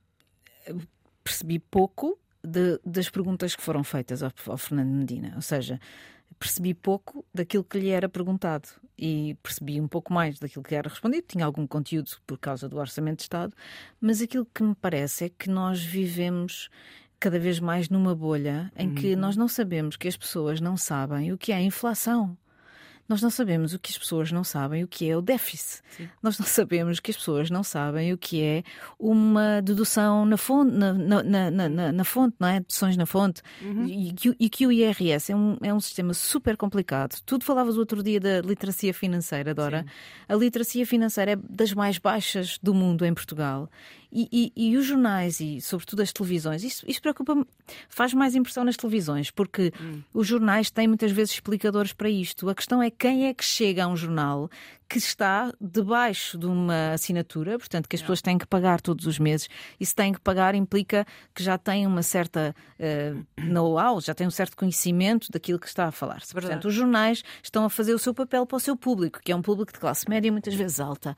percebi 1.23 1.59
pouco 1.59 2.19
de, 2.43 2.81
das 2.85 3.11
perguntas 3.11 3.55
que 3.55 3.63
foram 3.63 3.85
feitas 3.85 4.23
ao, 4.23 4.33
ao 4.47 4.59
Fernando 4.59 4.91
Medina. 4.91 5.33
Ou 5.37 5.43
seja, 5.43 5.81
percebi 6.39 6.75
pouco 6.75 7.25
daquilo 7.35 7.65
que 7.65 7.79
lhe 7.79 7.91
era 7.91 8.09
perguntado 8.09 8.69
e 8.97 9.37
percebi 9.43 9.81
um 9.81 9.89
pouco 9.89 10.13
mais 10.13 10.39
daquilo 10.39 10.63
que 10.63 10.75
era 10.75 10.89
respondido. 10.89 11.27
Tinha 11.29 11.45
algum 11.45 11.67
conteúdo 11.67 12.11
por 12.27 12.39
causa 12.39 12.69
do 12.69 12.79
Orçamento 12.79 13.19
de 13.19 13.23
Estado, 13.23 13.55
mas 14.01 14.21
aquilo 14.21 14.47
que 14.47 14.63
me 14.63 14.75
parece 14.75 15.27
é 15.27 15.29
que 15.29 15.49
nós 15.49 15.83
vivemos 15.83 16.69
cada 17.21 17.39
vez 17.39 17.61
mais 17.61 17.89
numa 17.89 18.15
bolha 18.15 18.71
em 18.77 18.95
que 18.95 19.15
uhum. 19.15 19.21
nós 19.21 19.37
não 19.37 19.49
sabemos 19.49 19.97
que 19.97 20.09
as 20.09 20.17
pessoas 20.17 20.61
não 20.61 20.77
sabem 20.77 21.33
o 21.33 21.39
que 21.39 21.53
é 21.53 21.57
a 21.57 21.63
inflação. 21.63 22.37
Nós 23.09 23.23
não 23.23 23.31
sabemos 23.31 23.73
o 23.73 23.79
que 23.79 23.91
as 23.91 23.97
pessoas 23.97 24.31
não 24.31 24.45
sabem, 24.45 24.85
o 24.85 24.87
que 24.87 25.09
é 25.09 25.17
o 25.17 25.23
déficit. 25.23 25.83
Sim. 25.97 26.09
Nós 26.23 26.39
não 26.39 26.45
sabemos 26.47 27.01
que 27.01 27.11
as 27.11 27.17
pessoas 27.17 27.51
não 27.51 27.63
sabem 27.63 28.13
o 28.13 28.19
que 28.19 28.43
é 28.43 28.63
uma 28.99 29.63
dedução 29.63 30.27
na 30.27 30.37
fonte, 30.37 30.77
na, 30.77 30.93
na, 30.93 31.51
na, 31.51 31.93
na 31.93 32.05
fonte, 32.05 32.37
não 32.39 32.49
é? 32.49 32.61
Deduções 32.61 32.99
na 32.99 33.07
fonte. 33.07 33.41
Uhum. 33.63 33.87
E, 33.87 34.15
e, 34.39 34.51
que 34.51 34.67
o 34.67 34.71
IRS 34.71 35.33
é 35.33 35.37
um, 35.37 35.57
é 35.63 35.73
um 35.73 35.81
sistema 35.81 36.13
super 36.13 36.55
complicado. 36.59 37.19
Tu 37.25 37.39
falavas 37.41 37.79
outro 37.79 38.03
dia 38.03 38.21
da 38.21 38.43
literacia 38.43 38.93
financeira, 38.93 39.55
Dora. 39.55 39.85
Sim. 39.85 39.89
A 40.29 40.35
literacia 40.35 40.87
financeira 40.87 41.33
é 41.33 41.37
das 41.37 41.73
mais 41.73 41.97
baixas 41.97 42.59
do 42.63 42.75
mundo 42.75 43.07
em 43.07 43.15
Portugal. 43.15 43.71
E, 44.11 44.53
e, 44.57 44.71
e, 44.71 44.77
os 44.77 44.87
jornais 44.87 45.39
e, 45.39 45.61
sobretudo, 45.61 46.01
as 46.01 46.13
televisões, 46.13 46.65
isso, 46.65 46.85
isso 46.89 47.01
preocupa-me, 47.01 47.45
faz 47.89 48.15
mais 48.15 48.35
impressão 48.35 48.65
nas 48.65 48.77
televisões, 48.77 49.31
porque 49.31 49.73
hum. 49.81 50.03
os 50.15 50.27
jornais 50.27 50.71
têm 50.71 50.89
muitas 50.89 51.13
vezes 51.13 51.35
explicadores 51.35 51.93
para 51.93 52.09
isto. 52.09 52.49
A 52.49 52.55
questão 52.55 52.83
é 52.83 52.91
quem 52.91 53.27
é 53.27 53.35
que 53.35 53.45
chega 53.45 53.85
a 53.85 53.87
um 53.87 53.97
jornal 53.97 54.51
que 54.89 54.97
está 54.97 55.53
debaixo 55.61 56.39
de 56.39 56.47
uma 56.47 56.93
assinatura, 56.93 57.59
portanto, 57.59 57.87
que 57.87 57.95
as 57.95 58.01
pessoas 58.01 58.23
têm 58.23 58.39
que 58.39 58.47
pagar 58.47 58.81
todos 58.81 59.07
os 59.07 59.19
meses. 59.19 59.47
E 59.79 59.85
se 59.85 59.95
têm 59.95 60.15
que 60.15 60.21
pagar, 60.21 60.55
implica 60.55 61.07
que 61.35 61.43
já 61.43 61.59
têm 61.59 61.87
uma 61.87 62.03
certa 62.03 62.57
uh, 62.81 63.27
know-how, 63.37 64.01
já 64.01 64.15
têm 64.15 64.27
um 64.27 64.31
certo 64.31 64.57
conhecimento 64.57 65.31
daquilo 65.31 65.59
que 65.59 65.67
está 65.67 65.87
a 65.87 65.93
falar. 65.93 66.23
-se. 66.23 66.33
Portanto, 66.33 66.69
os 66.69 66.75
jornais 66.75 67.23
estão 67.43 67.65
a 67.65 67.71
fazer 67.71 67.93
o 67.93 67.99
seu 67.99 68.15
papel 68.15 68.47
para 68.47 68.57
o 68.57 68.61
seu 68.61 68.75
público, 68.75 69.21
que 69.23 69.31
é 69.31 69.37
um 69.37 69.43
público 69.43 69.71
de 69.71 69.79
classe 69.79 70.09
média 70.09 70.33
muitas 70.33 70.55
vezes 70.55 70.81
alta. 70.81 71.15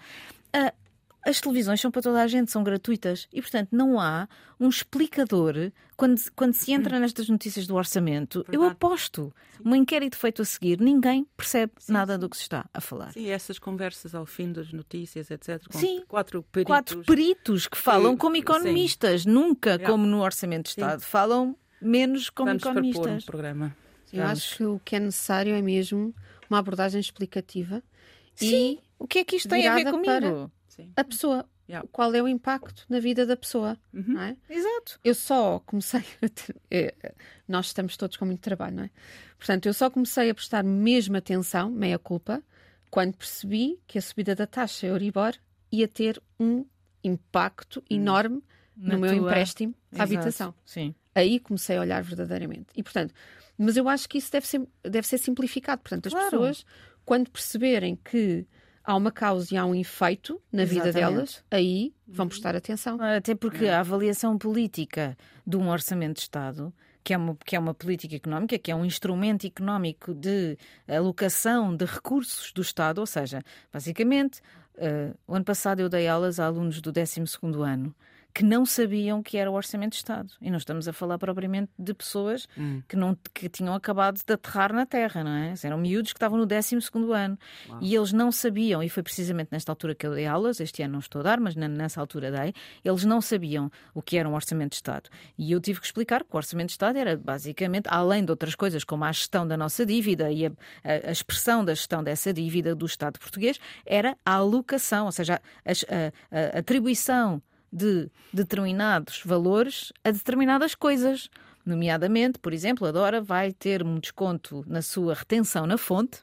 Uh, 0.56 0.89
as 1.24 1.40
televisões 1.40 1.80
são 1.80 1.90
para 1.90 2.02
toda 2.02 2.22
a 2.22 2.26
gente, 2.26 2.50
são 2.50 2.62
gratuitas 2.62 3.28
e, 3.32 3.40
portanto, 3.42 3.68
não 3.72 4.00
há 4.00 4.28
um 4.58 4.68
explicador 4.68 5.54
quando, 5.96 6.20
quando 6.34 6.54
se 6.54 6.72
entra 6.72 6.98
nestas 6.98 7.28
notícias 7.28 7.66
do 7.66 7.74
orçamento. 7.74 8.38
Eu 8.48 8.60
Verdade. 8.60 8.72
aposto, 8.72 9.34
um 9.64 9.74
inquérito 9.74 10.16
feito 10.16 10.42
a 10.42 10.44
seguir, 10.44 10.80
ninguém 10.80 11.26
percebe 11.36 11.72
nada 11.88 12.16
do 12.16 12.28
que 12.28 12.36
se 12.36 12.42
está 12.44 12.68
a 12.72 12.80
falar. 12.80 13.12
Sim, 13.12 13.28
essas 13.28 13.58
conversas 13.58 14.14
ao 14.14 14.24
fim 14.26 14.52
das 14.52 14.72
notícias, 14.72 15.30
etc. 15.30 15.62
Com 15.70 15.78
Sim. 15.78 16.02
quatro 16.08 16.42
peritos. 16.42 16.66
Quatro 16.72 17.02
peritos 17.04 17.66
que 17.66 17.76
falam 17.78 18.12
Sim, 18.12 18.16
como 18.18 18.36
economistas, 18.36 19.24
nunca 19.26 19.70
Yeah. 19.70 19.86
como 19.90 20.06
no 20.06 20.20
Orçamento 20.22 20.64
de 20.64 20.70
Estado. 20.70 21.00
Falam 21.02 21.56
menos 21.80 22.28
como 22.30 22.48
Vamos 22.48 22.62
propor 22.62 22.82
um 22.82 22.88
economistas. 22.90 23.24
programa. 23.24 23.76
Eu 24.12 24.22
Vamos. 24.24 24.32
acho 24.38 24.56
que 24.56 24.64
o 24.64 24.80
que 24.84 24.96
é 24.96 25.00
necessário 25.00 25.54
é 25.54 25.62
mesmo 25.62 26.14
uma 26.48 26.58
abordagem 26.58 27.00
explicativa 27.00 27.82
Sim. 28.34 28.78
e 28.78 28.80
O 28.98 29.06
que 29.06 29.20
é 29.20 29.24
que 29.24 29.36
isto 29.36 29.48
tem 29.48 29.66
a 29.66 29.74
ver 29.76 29.90
comigo? 29.90 30.50
Sim. 30.70 30.92
a 30.96 31.04
pessoa. 31.04 31.46
Yeah. 31.68 31.86
Qual 31.92 32.12
é 32.14 32.20
o 32.22 32.26
impacto 32.26 32.84
na 32.88 32.98
vida 32.98 33.24
da 33.24 33.36
pessoa? 33.36 33.78
Uhum. 33.94 34.18
É? 34.18 34.36
Exato. 34.48 34.98
Eu 35.04 35.14
só 35.14 35.60
comecei. 35.60 36.00
a 36.22 36.28
ter- 36.28 36.56
eh, 36.70 36.94
Nós 37.46 37.66
estamos 37.66 37.96
todos 37.96 38.16
com 38.16 38.24
muito 38.24 38.40
trabalho, 38.40 38.74
não 38.76 38.82
é? 38.84 38.90
Portanto, 39.38 39.66
eu 39.66 39.74
só 39.74 39.88
comecei 39.88 40.30
a 40.30 40.34
prestar 40.34 40.64
mesmo 40.64 41.16
atenção, 41.16 41.70
meia 41.70 41.96
culpa, 41.98 42.42
quando 42.90 43.16
percebi 43.16 43.78
que 43.86 43.98
a 43.98 44.02
subida 44.02 44.34
da 44.34 44.46
taxa 44.48 44.86
Euribor 44.88 45.34
ia 45.70 45.86
ter 45.86 46.20
um 46.40 46.64
impacto 47.04 47.82
enorme 47.88 48.42
Na 48.76 48.94
no 48.94 49.00
meu 49.00 49.16
tua- 49.16 49.28
empréstimo 49.28 49.74
à 49.96 50.02
habitação. 50.02 50.52
Sim. 50.64 50.92
Aí 51.14 51.38
comecei 51.38 51.76
a 51.76 51.80
olhar 51.80 52.02
verdadeiramente. 52.02 52.66
E, 52.76 52.82
portanto, 52.82 53.14
mas 53.56 53.76
eu 53.76 53.88
acho 53.88 54.08
que 54.08 54.18
isso 54.18 54.30
deve 54.32 54.46
ser, 54.46 54.66
deve 54.82 55.06
ser 55.06 55.18
simplificado. 55.18 55.82
Portanto, 55.82 56.06
as 56.06 56.12
Claro. 56.12 56.30
pessoas, 56.30 56.64
quando 57.04 57.30
perceberem 57.30 57.96
que 57.96 58.46
há 58.84 58.96
uma 58.96 59.10
causa 59.10 59.54
e 59.54 59.56
há 59.56 59.64
um 59.64 59.75
efeito 59.75 60.40
na 60.52 60.64
vida 60.64 60.88
Exatamente. 60.88 61.14
delas, 61.14 61.44
aí 61.50 61.92
vão 62.06 62.28
prestar 62.28 62.56
atenção. 62.56 62.99
Até 63.00 63.34
porque 63.34 63.66
a 63.66 63.80
avaliação 63.80 64.37
política 64.38 65.16
de 65.46 65.56
um 65.56 65.68
orçamento 65.68 66.16
de 66.16 66.20
Estado, 66.22 66.72
que 67.02 67.14
é, 67.14 67.16
uma, 67.16 67.37
que 67.44 67.56
é 67.56 67.58
uma 67.58 67.75
política 67.75 68.16
económica, 68.16 68.58
que 68.58 68.70
é 68.70 68.75
um 68.75 68.84
instrumento 68.84 69.46
económico 69.46 70.14
de 70.14 70.56
alocação 70.88 71.75
de 71.75 71.84
recursos 71.84 72.52
do 72.52 72.62
Estado, 72.62 72.99
ou 72.99 73.06
seja, 73.06 73.42
basicamente, 73.72 74.40
eh, 74.76 75.12
o 75.26 75.34
ano 75.34 75.44
passado 75.44 75.80
eu 75.80 75.88
dei 75.88 76.08
aulas 76.08 76.38
a 76.40 76.46
alunos 76.46 76.80
do 76.80 76.92
12º 76.92 77.62
ano 77.62 77.94
que 78.32 78.44
não 78.44 78.64
sabiam 78.64 79.22
que 79.22 79.37
era 79.37 79.50
o 79.50 79.54
Orçamento 79.54 79.90
de 79.92 79.96
Estado. 79.99 80.32
E 80.40 80.50
não 80.50 80.58
estamos 80.58 80.87
a 80.87 80.92
falar 80.92 81.18
propriamente 81.18 81.70
de 81.78 81.92
pessoas 81.94 82.46
que, 82.88 82.96
não, 82.96 83.16
que 83.34 83.49
tinham 83.49 83.75
acabado 83.75 84.20
de 84.25 84.32
aterrar 84.32 84.72
na 84.72 84.87
Terra, 84.87 85.25
não 85.25 85.30
é? 85.32 85.54
Eram 85.64 85.78
miúdos 85.78 86.12
que 86.12 86.16
estavam 86.16 86.38
no 86.38 86.46
12º 86.46 87.12
ano. 87.12 87.38
E 87.80 87.94
eles 87.94 88.12
não 88.12 88.30
sabiam, 88.30 88.82
e 88.82 88.88
foi 88.88 89.02
precisamente 89.02 89.49
nesta 89.50 89.72
altura 89.72 89.94
que 89.94 90.06
eu 90.06 90.14
dei 90.14 90.26
aulas, 90.26 90.60
este 90.60 90.82
ano 90.82 90.92
não 90.92 91.00
estou 91.00 91.20
a 91.20 91.25
dar, 91.25 91.40
mas 91.40 91.56
nessa 91.56 92.00
altura 92.00 92.30
dei, 92.30 92.52
eles 92.84 93.04
não 93.04 93.20
sabiam 93.20 93.70
o 93.94 94.00
que 94.02 94.16
era 94.16 94.28
um 94.28 94.34
Orçamento 94.34 94.70
de 94.70 94.76
Estado. 94.76 95.10
E 95.37 95.52
eu 95.52 95.60
tive 95.60 95.80
que 95.80 95.87
explicar 95.87 96.22
que 96.25 96.32
o 96.32 96.37
Orçamento 96.37 96.68
de 96.68 96.72
Estado 96.72 96.96
era 96.99 97.16
basicamente, 97.16 97.87
além 97.88 98.25
de 98.25 98.30
outras 98.30 98.54
coisas, 98.54 98.84
como 98.84 99.04
a 99.04 99.12
gestão 99.12 99.46
da 99.46 99.56
nossa 99.56 99.84
dívida 99.84 100.30
e 100.30 100.46
a, 100.46 100.50
a- 100.84 101.08
a 101.08 101.12
expressão 101.12 101.64
da 101.64 101.75
gestão 101.75 102.02
dessa 102.04 102.32
dívida 102.32 102.75
do 102.75 102.87
Estado 102.87 103.18
português, 103.18 103.58
era 103.84 104.16
a 104.25 104.34
alocação, 104.34 105.06
ou 105.06 105.12
seja, 105.12 105.40
a- 105.64 106.54
a 106.54 106.58
atribuição 106.58 107.42
de 107.72 108.10
determinados 108.32 109.22
valores 109.24 109.92
a 110.04 110.10
determinadas 110.10 110.74
coisas. 110.74 111.28
Nomeadamente, 111.64 112.38
por 112.38 112.52
exemplo, 112.52 112.86
a 112.86 112.92
Dora 112.92 113.20
vai 113.20 113.52
ter 113.52 113.82
um 113.82 113.98
desconto 113.98 114.64
na 114.66 114.82
sua 114.82 115.14
retenção 115.14 115.66
na 115.66 115.76
fonte, 115.76 116.22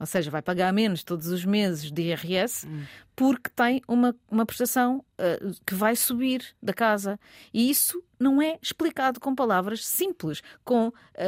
ou 0.00 0.06
seja, 0.06 0.30
vai 0.30 0.40
pagar 0.40 0.72
menos 0.72 1.04
todos 1.04 1.26
os 1.26 1.44
meses 1.44 1.92
de 1.92 2.02
IRS, 2.04 2.66
porque 3.14 3.50
tem 3.54 3.82
uma, 3.86 4.16
uma 4.30 4.46
prestação 4.46 5.04
ah, 5.18 5.38
que 5.66 5.74
vai 5.74 5.94
subir 5.94 6.42
da 6.62 6.72
casa. 6.72 7.20
E 7.52 7.68
isso 7.68 8.02
não 8.18 8.40
é 8.40 8.58
explicado 8.62 9.20
com 9.20 9.34
palavras 9.34 9.84
simples, 9.84 10.42
com 10.64 10.90
ah, 11.18 11.22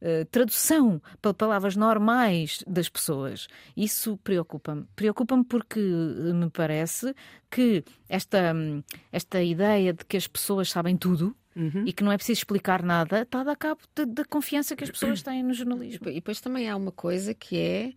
ah, 0.00 0.26
tradução 0.30 1.02
para 1.20 1.34
palavras 1.34 1.76
normais 1.76 2.64
das 2.66 2.88
pessoas. 2.88 3.48
Isso 3.76 4.16
preocupa-me. 4.24 4.86
Preocupa-me 4.96 5.44
porque 5.44 5.78
me 5.78 6.48
parece 6.48 7.14
que 7.50 7.84
esta, 8.08 8.54
hum, 8.54 8.82
esta 9.12 9.42
ideia 9.42 9.92
de 9.92 10.06
que 10.06 10.16
as 10.16 10.26
pessoas 10.26 10.70
sabem 10.70 10.96
tudo. 10.96 11.36
E 11.86 11.92
que 11.92 12.04
não 12.04 12.12
é 12.12 12.16
preciso 12.16 12.38
explicar 12.38 12.82
nada, 12.82 13.22
está 13.22 13.40
a 13.40 13.44
dar 13.44 13.56
cabo 13.56 13.80
da 14.06 14.24
confiança 14.24 14.76
que 14.76 14.84
as 14.84 14.90
pessoas 14.90 15.22
têm 15.22 15.42
no 15.42 15.52
jornalismo. 15.52 16.08
E 16.08 16.14
depois 16.14 16.40
também 16.40 16.68
há 16.68 16.76
uma 16.76 16.92
coisa 16.92 17.34
que 17.34 17.58
é 17.58 17.92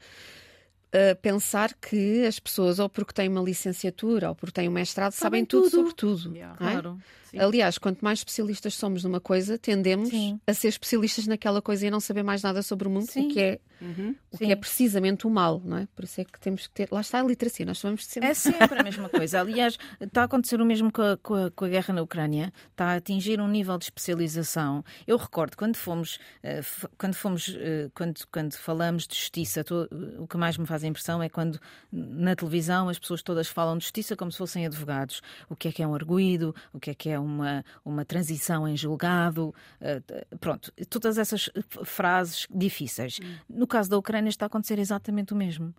uh, 0.93 1.15
pensar 1.21 1.73
que 1.75 2.25
as 2.25 2.39
pessoas, 2.39 2.79
ou 2.79 2.87
porque 2.89 3.13
têm 3.13 3.27
uma 3.29 3.41
licenciatura 3.41 4.29
ou 4.29 4.35
porque 4.35 4.53
têm 4.53 4.69
um 4.69 4.71
mestrado, 4.71 5.11
sabem, 5.13 5.41
Sabem 5.41 5.45
tudo, 5.45 5.63
tudo. 5.69 5.71
sobre 5.71 5.93
tudo. 5.93 6.35
Yeah. 6.35 6.57
não 6.59 6.67
é? 6.67 6.71
Claro. 6.71 6.97
Sim. 7.29 7.39
Aliás, 7.39 7.79
quanto 7.79 8.01
mais 8.05 8.19
especialistas 8.19 8.75
somos 8.75 9.03
numa 9.03 9.19
coisa, 9.19 9.57
tendemos 9.57 10.09
Sim. 10.09 10.39
a 10.45 10.53
ser 10.53 10.67
especialistas 10.67 11.25
naquela 11.25 11.63
coisa 11.63 11.85
e 11.85 11.87
a 11.87 11.91
não 11.91 11.99
saber 11.99 12.21
mais 12.21 12.43
nada 12.43 12.61
sobre 12.61 12.87
o 12.87 12.91
mundo, 12.91 13.09
Sim. 13.09 13.25
o 13.27 13.29
que 13.33 13.39
é 13.39 13.59
Uhum. 13.81 14.15
o 14.31 14.37
que 14.37 14.45
é 14.45 14.55
precisamente 14.55 15.27
o 15.27 15.29
mal, 15.29 15.61
não 15.65 15.75
é? 15.77 15.87
Por 15.93 16.05
isso 16.05 16.21
é 16.21 16.23
que 16.23 16.39
temos 16.39 16.67
que 16.67 16.73
ter. 16.73 16.87
Lá 16.89 17.01
está 17.01 17.19
a 17.19 17.23
literacia, 17.23 17.65
nós 17.65 17.81
vamos 17.81 18.05
sempre. 18.05 18.29
É 18.29 18.33
sempre 18.33 18.79
a 18.79 18.83
mesma 18.83 19.09
coisa. 19.09 19.41
Aliás, 19.41 19.77
está 19.99 20.21
a 20.21 20.23
acontecer 20.25 20.61
o 20.61 20.65
mesmo 20.65 20.89
com 20.89 21.01
a, 21.01 21.17
com 21.17 21.33
a- 21.33 21.51
com 21.51 21.65
a 21.65 21.67
guerra 21.67 21.93
na 21.93 22.01
Ucrânia. 22.01 22.53
Está 22.71 22.85
a 22.91 22.95
atingir 22.95 23.41
um 23.41 23.47
nível 23.47 23.77
de 23.77 23.85
especialização. 23.85 24.85
Eu 25.05 25.17
recordo 25.17 25.57
quando 25.57 25.75
fomos, 25.75 26.17
eh, 26.43 26.61
quando 26.97 27.15
fomos, 27.15 27.53
eh, 27.59 27.89
quando, 27.93 28.21
quando 28.31 28.53
falamos 28.53 29.05
de 29.07 29.15
justiça, 29.15 29.63
to- 29.65 29.89
o 30.19 30.27
que 30.27 30.37
mais 30.37 30.57
me 30.57 30.65
faz 30.83 30.85
a 30.85 30.87
impressão 30.87 31.23
é 31.23 31.29
quando 31.29 31.59
na 31.91 32.35
televisão 32.35 32.89
as 32.89 32.99
pessoas 32.99 33.21
todas 33.23 33.47
falam 33.47 33.77
de 33.77 33.83
justiça 33.85 34.15
como 34.15 34.31
se 34.31 34.37
fossem 34.37 34.65
advogados. 34.65 35.21
O 35.49 35.55
que 35.55 35.67
é 35.69 35.71
que 35.71 35.81
é 35.81 35.87
um 35.87 35.95
arguído? 35.95 36.53
O 36.73 36.79
que 36.79 36.89
é 36.91 36.93
que 36.95 37.09
é 37.09 37.17
uma, 37.19 37.63
uma 37.85 38.03
transição 38.05 38.67
em 38.67 38.75
julgado? 38.75 39.53
Eh, 39.79 40.01
pronto, 40.39 40.71
todas 40.89 41.17
essas 41.17 41.49
frases 41.83 42.47
difíceis. 42.53 43.19
No 43.49 43.65
caso 43.65 43.89
da 43.89 43.97
Ucrânia 43.97 44.29
está 44.29 44.45
a 44.45 44.47
acontecer 44.47 44.77
exatamente 44.79 45.33
o 45.33 45.35
mesmo. 45.35 45.73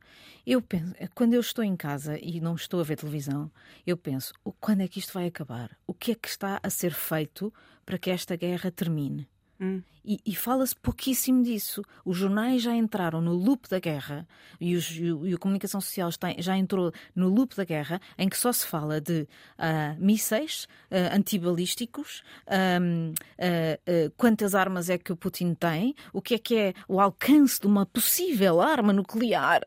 Eu 0.47 0.61
penso, 0.63 0.95
quando 1.15 1.35
eu 1.35 1.41
estou 1.41 1.65
em 1.65 1.77
casa 1.77 2.19
e 2.21 2.41
não 2.41 2.55
estou 2.55 2.81
a 2.81 2.85
ver 2.85 2.97
televisão, 2.97 3.51
eu 3.87 3.97
penso, 3.97 4.33
"O- 4.45 4.53
quando 4.53 4.81
é 4.83 4.89
que 4.89 4.99
isto 4.99 5.13
vai 5.13 5.27
acabar? 5.27 5.77
O 5.87 5.93
que 5.95 6.13
é 6.13 6.15
que 6.15 6.29
está 6.29 6.59
a 6.63 6.71
ser 6.71 6.93
feito 6.93 7.53
para 7.85 7.99
que 7.99 8.11
esta 8.11 8.37
guerra 8.37 8.71
termine? 8.71 9.29
Hum. 9.61 9.83
E, 10.05 10.21
e 10.27 10.35
fala-se 10.35 10.77
pouquíssimo 10.77 11.43
disso. 11.43 11.83
Os 12.05 12.17
jornais 12.17 12.61
já 12.61 12.75
entraram 12.75 13.23
no 13.23 13.33
loop 13.33 13.69
da 13.71 13.79
guerra 13.79 14.27
e, 14.61 14.75
os- 14.77 14.91
e 14.91 15.33
a 15.33 15.39
comunicação 15.39 15.81
social 15.81 16.09
está- 16.11 16.35
já 16.39 16.57
entrou 16.59 16.93
no 17.15 17.29
loop 17.29 17.57
da 17.57 17.65
guerra, 17.65 18.01
em 18.19 18.29
que 18.29 18.37
só 18.37 18.53
se 18.53 18.67
fala 18.67 19.01
de 19.01 19.27
ah, 19.57 19.95
mísseis 19.99 20.67
ah, 20.91 21.17
antibalísticos, 21.17 22.23
ahm, 22.47 23.15
ah, 23.39 23.79
ah, 23.87 24.13
quantas 24.17 24.55
armas 24.55 24.91
é 24.91 24.99
que 24.99 25.13
o 25.13 25.17
Putin 25.17 25.55
tem, 25.55 25.95
o 26.13 26.21
que 26.21 26.35
é 26.35 26.39
que 26.39 26.57
é 26.57 26.75
o 26.89 27.01
alcance 27.01 27.61
de 27.61 27.67
uma 27.67 27.87
possível 27.87 28.61
arma 28.61 28.93
nuclear. 28.93 29.63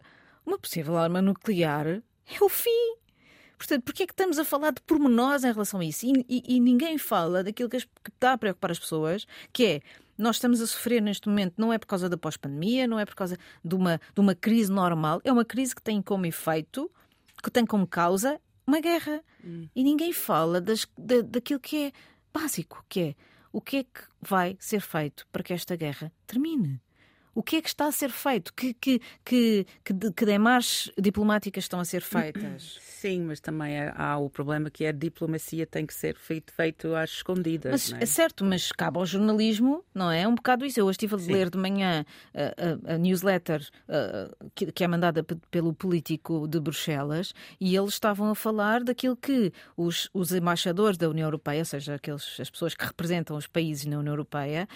Uma 0.46 0.60
possível 0.60 0.98
arma 0.98 1.22
nuclear 1.22 1.88
é 1.88 2.44
o 2.44 2.50
fim. 2.50 2.96
Portanto, 3.58 3.84
porquê 3.84 4.04
é 4.04 4.06
que 4.08 4.14
estamos 4.14 4.38
a 4.38 4.46
falar 4.46 4.72
de 4.72 4.82
pormenores 4.82 5.44
em 5.44 5.52
relação 5.52 5.80
a 5.80 5.86
isso? 5.86 6.06
E, 6.06 6.26
e- 6.30 6.44
e 6.56 6.60
ninguém 6.60 6.98
fala 6.98 7.44
daquilo 7.44 7.70
que, 7.70 7.78
as- 7.78 7.84
que 7.86 8.10
está 8.14 8.34
a 8.34 8.38
preocupar 8.38 8.72
as 8.72 8.80
pessoas, 8.80 9.26
que 9.52 9.66
é 9.66 9.82
nós 10.18 10.36
estamos 10.38 10.62
a 10.62 10.68
sofrer 10.68 11.02
neste 11.02 11.28
momento, 11.30 11.54
não 11.58 11.72
é 11.74 11.78
por 11.78 11.86
causa 11.88 12.08
da 12.10 12.18
pós-pandemia, 12.18 12.88
não 12.88 13.00
é 13.00 13.06
por 13.06 13.16
causa 13.16 13.38
de 13.64 13.76
uma, 13.76 14.00
de 14.14 14.20
uma 14.20 14.34
crise 14.36 14.72
normal, 14.72 15.22
é 15.24 15.32
uma 15.32 15.46
crise 15.46 15.76
que 15.76 15.82
tem 15.82 16.02
como 16.02 16.26
efeito, 16.26 16.90
que 17.44 17.52
tem 17.52 17.66
como 17.66 17.86
causa 17.88 18.40
uma 18.66 18.80
guerra. 18.80 19.22
E 19.76 19.84
ninguém 19.84 20.12
fala 20.14 20.60
das, 20.60 20.88
da, 20.98 21.22
daquilo 21.22 21.60
que 21.60 21.86
é 21.86 21.92
básico, 22.34 22.84
que 22.90 23.00
é 23.00 23.16
o 23.52 23.62
que 23.62 23.78
é 23.78 23.84
que 23.84 24.02
vai 24.22 24.56
ser 24.60 24.82
feito 24.82 25.26
para 25.32 25.42
que 25.44 25.54
esta 25.54 25.76
guerra 25.76 26.12
termine. 26.28 26.80
O 27.38 27.44
que 27.44 27.58
é 27.58 27.62
que 27.62 27.68
está 27.70 27.86
a 27.86 27.92
ser 27.92 28.10
feito? 28.10 28.52
Que, 28.52 28.74
que, 28.74 29.00
que, 29.24 29.68
que, 29.86 29.94
que 30.12 30.26
demarches 30.26 30.92
diplomáticas 30.98 31.66
estão 31.66 31.80
a 31.80 31.86
ser 31.86 32.02
feitas? 32.02 32.80
Sim, 32.98 33.22
mas 33.22 33.40
também 33.40 33.78
há, 33.94 34.18
o 34.18 34.28
problema 34.28 34.72
que 34.72 34.84
é 34.84 34.90
a 34.90 34.92
diplomacia 34.92 35.68
tem 35.68 35.86
que 35.86 35.94
ser 35.94 36.16
feito, 36.18 36.52
feito 36.52 36.96
às 36.96 37.12
escondidas. 37.12 37.92
Mas 37.92 38.02
é 38.02 38.06
certo, 38.08 38.44
mas 38.44 38.72
cabe 38.72 38.98
ao 38.98 39.06
jornalismo, 39.06 39.86
não 39.94 40.10
é? 40.10 40.28
Um 40.28 40.34
bocado 40.34 40.66
isso. 40.66 40.80
Eu 40.80 40.86
hoje 40.88 40.94
estive 40.96 41.14
a 41.14 41.20
Sim. 41.20 41.32
ler 41.32 41.52
de 41.52 41.60
manhã 41.60 42.04
a, 42.34 42.92
a- 42.92 42.96
a 42.96 42.98
newsletter 42.98 43.62
uh, 43.88 44.50
que, 44.56 44.72
que 44.72 44.84
é 44.84 44.88
mandada 44.88 45.24
pe- 45.24 45.38
pelo 45.52 45.76
político 45.76 46.48
de 46.48 46.60
Bruxelas 46.60 47.36
e 47.62 47.76
eles 47.76 47.94
estavam 47.94 48.32
a 48.32 48.36
falar 48.36 48.84
daquilo 48.84 49.16
que 49.16 49.54
os, 49.78 50.10
os 50.12 50.32
embaixadores 50.32 50.98
da 50.98 51.08
União 51.08 51.28
Europeia, 51.28 51.60
ou 51.60 51.66
seja, 51.66 51.94
aqueles, 51.94 52.40
as 52.40 52.50
pessoas 52.50 52.74
que 52.74 52.84
representam 52.84 53.38
os 53.38 53.46
países 53.46 53.86
na 53.86 54.00
União 54.00 54.14
Europeia, 54.14 54.68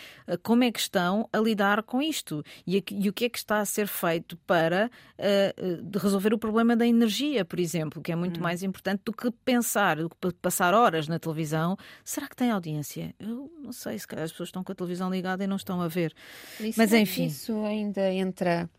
como 0.44 0.64
é 0.64 0.72
que 0.72 0.80
estão 0.80 1.28
a 1.34 1.40
lidar 1.40 1.82
com 1.82 2.00
isto 2.04 2.44
e, 2.66 2.78
a- 2.78 2.82
e 2.92 3.10
o 3.10 3.14
que 3.14 3.26
é 3.26 3.30
que 3.30 3.38
está 3.38 3.60
a 3.60 3.66
ser 3.66 3.88
feito 3.88 4.36
para 4.38 4.90
uh, 5.18 6.00
resolver 6.00 6.34
o 6.34 6.38
problema 6.38 6.76
da 6.76 6.86
energia, 6.86 7.44
por 7.46 7.60
exemplo, 7.60 8.02
que 8.02 8.12
é 8.12 8.16
muito 8.16 8.42
mais 8.42 8.64
importante 8.64 9.02
do 9.06 9.14
que 9.14 9.30
pensar, 9.46 9.98
do 9.98 10.10
que 10.10 10.16
pa- 10.16 10.34
passar 10.42 10.74
horas 10.74 11.08
na 11.08 11.20
televisão. 11.20 11.78
Será 12.04 12.28
que 12.28 12.36
tem 12.36 12.52
audiência? 12.52 13.14
Eu 13.20 13.52
não 13.62 13.72
sei, 13.72 13.98
se 14.00 14.08
calhar 14.08 14.26
as 14.26 14.32
pessoas 14.32 14.50
estão 14.50 14.64
com 14.64 14.72
a 14.72 14.76
televisão 14.76 15.10
ligada 15.12 15.44
e 15.44 15.48
não 15.48 15.56
estão 15.56 15.82
a 15.82 15.88
ver. 15.88 16.14
Isso, 16.60 16.78
Mas, 16.78 16.94
enfim. 16.94 17.26
Isso 17.26 17.64
ainda 17.66 18.12
entra 18.12 18.70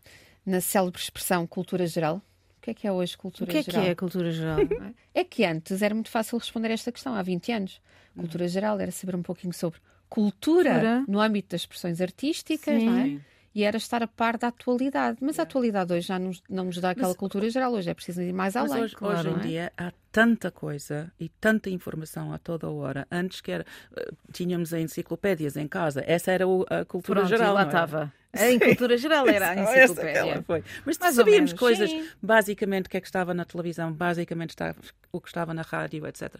na 0.45 0.59
célebre 0.61 0.99
expressão 1.01 1.47
cultura 1.47 1.87
geral, 1.87 2.21
que 2.61 2.71
é 2.71 2.73
que 2.73 2.87
é 2.87 2.91
hoje 2.91 3.17
cultura 3.17 3.49
O 3.49 3.51
que 3.51 3.57
é 3.59 3.63
geral? 3.63 3.83
que 3.83 3.89
é 3.89 3.95
cultura 3.95 4.31
geral? 4.31 4.57
É 5.15 5.23
que 5.23 5.45
antes 5.45 5.81
era 5.81 5.93
muito 5.93 6.09
fácil 6.09 6.37
responder 6.39 6.71
esta 6.71 6.91
questão, 6.91 7.13
há 7.13 7.21
20 7.21 7.51
anos. 7.51 7.81
Cultura 8.15 8.47
geral 8.47 8.79
era 8.79 8.91
saber 8.91 9.15
um 9.15 9.21
pouquinho 9.21 9.53
sobre 9.53 9.79
cultura, 10.09 10.71
Cultura. 10.71 11.03
no 11.07 11.19
âmbito 11.19 11.49
das 11.49 11.61
expressões 11.61 11.99
artísticas, 12.01 12.79
Sim. 12.81 12.85
não 12.89 12.97
é? 12.97 13.19
E 13.55 13.63
era 13.63 13.77
estar 13.77 14.01
a 14.01 14.07
par 14.07 14.37
da 14.37 14.47
atualidade. 14.47 15.17
Mas 15.21 15.37
a 15.39 15.43
atualidade 15.43 15.93
hoje 15.93 16.07
já 16.07 16.17
nos- 16.17 16.41
não 16.49 16.65
nos 16.65 16.77
dá 16.79 16.89
aquela 16.91 17.09
Mas- 17.09 17.17
cultura 17.17 17.49
geral, 17.49 17.73
hoje 17.73 17.89
é 17.89 17.93
preciso 17.93 18.21
ir 18.21 18.33
mais 18.33 18.55
além. 18.55 18.83
hoje, 18.83 18.95
claro, 18.95 19.19
hoje 19.19 19.29
não 19.29 19.37
em 19.37 19.39
é? 19.39 19.43
dia 19.43 19.73
há 19.77 19.91
tanta 20.13 20.51
coisa 20.51 21.11
e 21.19 21.27
tanta 21.27 21.71
informação 21.71 22.31
a 22.31 22.37
toda 22.37 22.69
hora. 22.69 23.07
Antes 23.11 23.41
que 23.41 23.51
era, 23.51 23.65
eh, 23.97 24.11
tínhamos 24.31 24.71
enciclopédias 24.71 25.57
em 25.57 25.67
casa. 25.67 26.03
Essa 26.05 26.31
era 26.31 26.45
a 26.69 26.85
cultura 26.85 27.21
Pronto, 27.21 27.29
geral. 27.35 27.55
lá 27.55 27.63
estava. 27.63 28.13
Em 28.35 28.57
cultura 28.57 28.97
geral 28.97 29.27
era 29.27 29.51
a 29.51 29.55
enciclopédia. 29.55 30.41
foi. 30.41 30.63
Mas 30.83 30.97
Mais 30.97 31.15
sabíamos 31.15 31.51
menos, 31.51 31.53
coisas, 31.53 31.87
sim. 31.87 32.07
basicamente, 32.19 32.87
o 32.87 32.89
que 32.89 32.97
é 32.97 33.01
que 33.01 33.05
estava 33.05 33.31
na 33.31 33.45
televisão, 33.45 33.93
basicamente 33.93 34.49
estava, 34.51 34.75
o 35.11 35.21
que 35.21 35.27
estava 35.27 35.53
na 35.53 35.61
rádio, 35.61 36.07
etc. 36.07 36.33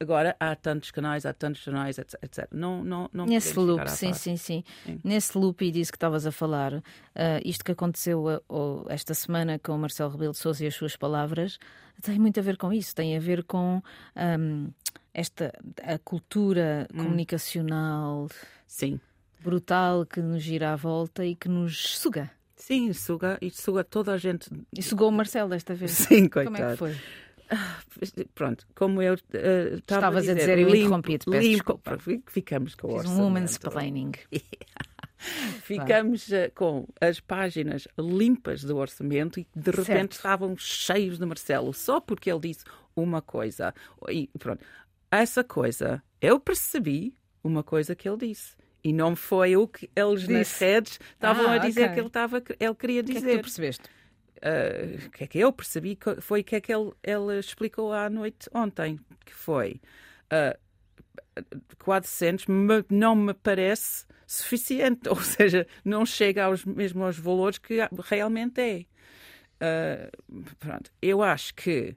Agora 0.00 0.34
há 0.40 0.56
tantos 0.56 0.90
canais, 0.90 1.24
há 1.24 1.32
tantos 1.32 1.62
jornais, 1.62 1.98
etc. 1.98 2.20
etc. 2.20 2.48
Não, 2.50 2.82
não, 2.82 3.08
não 3.12 3.26
Nesse 3.26 3.56
loop, 3.56 3.88
sim, 3.88 4.12
sim, 4.12 4.36
sim, 4.36 4.64
Sim. 4.84 5.00
Nesse 5.04 5.38
loop 5.38 5.64
e 5.64 5.70
disso 5.70 5.92
que 5.92 5.96
estavas 5.96 6.26
a 6.26 6.32
falar, 6.32 6.82
ah, 7.14 7.40
isto 7.44 7.64
que 7.64 7.70
aconteceu 7.70 8.28
ah, 8.28 8.42
oh, 8.48 8.84
esta 8.88 9.14
semana 9.14 9.56
com 9.56 9.72
o 9.72 9.78
Marcelo 9.78 10.10
Rebelo 10.10 10.32
de 10.32 10.38
Sousa 10.38 10.64
e 10.64 10.66
as 10.66 10.74
suas 10.74 10.96
palavras, 10.96 11.60
tem 12.02 12.18
muito 12.18 12.38
a 12.38 12.42
ver 12.42 12.56
com 12.56 12.72
isso, 12.72 12.94
tem 12.94 13.15
a 13.16 13.20
ver 13.20 13.42
com 13.44 13.82
ahm, 14.14 14.68
esta 15.14 15.52
a 15.82 15.98
cultura 15.98 16.86
Hum. 16.92 16.98
comunicacional 17.04 18.28
Sim. 18.66 19.00
brutal 19.40 20.04
que 20.06 20.20
nos 20.20 20.42
gira 20.42 20.72
à 20.72 20.76
volta 20.76 21.24
e 21.24 21.34
que 21.34 21.48
nos 21.48 21.98
suga. 21.98 22.30
Sim, 22.56 22.92
suga, 22.92 23.38
e 23.42 23.50
suga 23.50 23.84
toda 23.84 24.12
a 24.14 24.18
gente. 24.18 24.50
E 24.76 24.82
sugou 24.82 25.08
o 25.08 25.12
Marcelo 25.12 25.50
desta 25.50 25.74
vez. 25.74 25.90
Sim, 26.08 26.28
Como 26.28 26.40
é 26.40 26.44
que 26.44 26.50
coitado. 26.50 26.76
foi? 26.76 26.96
Pronto, 28.34 28.66
como 28.74 29.00
eu 29.00 29.14
eh, 29.32 29.74
estava 29.76 30.18
Estavas 30.18 30.28
a 30.28 30.32
a 30.32 30.34
dizer, 30.34 30.34
dizer, 30.34 30.58
eu 30.58 30.64
limpo- 30.66 30.76
interrompi-te, 30.78 31.24
peço 31.30 31.42
limpo- 31.46 31.80
desculpa. 31.80 31.98
Ficamos 32.26 32.74
com 32.74 32.94
o 32.94 32.98
Fiz 33.00 33.08
um 33.10 33.20
woman's 33.22 33.56
planning. 33.58 34.12
Ficamos 35.62 36.32
eh, 36.32 36.50
com 36.50 36.86
as 37.00 37.20
páginas 37.20 37.86
limpas 37.98 38.62
do 38.62 38.76
orçamento 38.76 39.40
e 39.40 39.46
de 39.54 39.70
repente 39.70 39.84
Certo. 39.86 40.12
estavam 40.12 40.56
cheios 40.56 41.18
de 41.18 41.26
Marcelo, 41.26 41.72
só 41.74 42.00
porque 42.00 42.30
ele 42.30 42.40
disse 42.40 42.64
uma 42.94 43.20
coisa. 43.20 43.74
E 44.08 44.28
pronto, 44.38 44.64
essa 45.10 45.42
coisa, 45.44 46.02
eu 46.20 46.38
percebi 46.40 47.16
uma 47.42 47.62
coisa 47.62 47.94
que 47.94 48.08
ele 48.08 48.18
disse. 48.28 48.54
E 48.84 48.92
não 48.92 49.16
foi 49.16 49.56
o 49.56 49.66
que 49.66 49.90
eles 49.96 50.28
nas 50.28 50.46
Disse. 50.46 50.64
redes 50.64 51.00
estavam 51.14 51.46
Ah, 51.48 51.54
a 51.54 51.58
dizer 51.58 51.84
ok. 51.86 51.94
que 51.94 52.00
ele, 52.00 52.06
estava, 52.06 52.42
ele 52.60 52.74
queria 52.74 53.00
O 53.00 53.04
que 53.04 53.10
é 53.10 53.14
que 53.14 53.20
dizer. 53.20 53.38
tu 53.38 53.42
percebeste? 53.42 53.84
Uh, 54.36 55.06
o 55.06 55.10
que 55.10 55.24
é 55.24 55.26
que 55.26 55.38
eu 55.38 55.52
percebi 55.52 55.98
foi 56.20 56.42
o 56.42 56.44
que 56.44 56.54
é 56.56 56.60
que 56.60 56.72
ele, 56.72 56.92
ele 57.02 57.38
explicou 57.38 57.92
à 57.92 58.08
noite 58.08 58.48
ontem, 58.54 59.00
que 59.24 59.34
foi 59.34 59.80
uh, 60.32 60.56
400 61.78 62.46
me- 62.46 62.84
não 62.90 63.16
me 63.16 63.34
parece 63.34 64.04
suficiente, 64.26 65.08
ou 65.10 65.16
seja, 65.16 65.66
não 65.84 66.04
chega 66.04 66.44
aos 66.44 66.64
mesmo 66.64 67.04
aos 67.04 67.18
valores 67.18 67.58
que 67.58 67.78
realmente 68.04 68.60
é. 68.60 68.86
Uh, 69.58 70.44
pronto, 70.58 70.92
eu 71.00 71.22
acho 71.22 71.54
que 71.54 71.96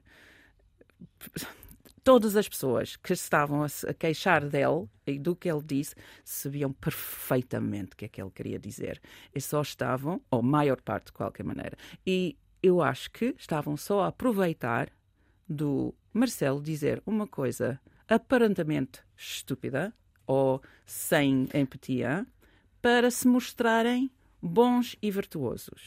todas 2.02 2.36
as 2.36 2.48
pessoas 2.48 2.96
que 2.96 3.12
estavam 3.12 3.62
a, 3.62 3.94
queixar 3.94 4.48
dele 4.48 4.88
e 5.06 5.18
do 5.18 5.36
que 5.36 5.50
ele 5.50 5.62
disse 5.62 5.94
sabiam 6.24 6.72
perfeitamente 6.72 7.92
o 7.92 7.96
que 7.96 8.06
é 8.06 8.08
que 8.08 8.20
ele 8.20 8.30
queria 8.30 8.58
dizer. 8.58 9.00
E 9.34 9.40
só 9.40 9.60
estavam, 9.60 10.22
ou 10.30 10.42
maior 10.42 10.80
parte 10.80 11.06
de 11.06 11.12
qualquer 11.12 11.44
maneira, 11.44 11.76
e 12.06 12.36
eu 12.62 12.80
acho 12.82 13.10
que 13.10 13.34
estavam 13.38 13.76
só 13.76 14.02
a 14.02 14.08
aproveitar 14.08 14.90
do 15.48 15.94
Marcelo 16.12 16.62
dizer 16.62 17.02
uma 17.04 17.26
coisa 17.26 17.80
aparentemente 18.08 19.00
estúpida 19.16 19.94
ou 20.30 20.62
sem 20.86 21.48
empatia 21.52 22.24
para 22.80 23.10
se 23.10 23.26
mostrarem 23.26 24.08
bons 24.40 24.94
e 25.02 25.10
virtuosos. 25.10 25.86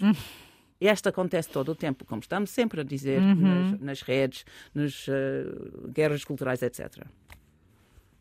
E 0.81 0.87
esta 0.87 1.09
acontece 1.09 1.49
todo 1.49 1.69
o 1.71 1.75
tempo, 1.75 2.03
como 2.03 2.19
estamos 2.19 2.49
sempre 2.49 2.81
a 2.81 2.83
dizer 2.83 3.21
nas, 3.37 3.79
nas 3.79 4.01
redes, 4.01 4.43
nas 4.75 5.05
eh, 5.07 5.45
guerras 5.93 6.25
culturais, 6.25 6.61
etc. 6.61 7.05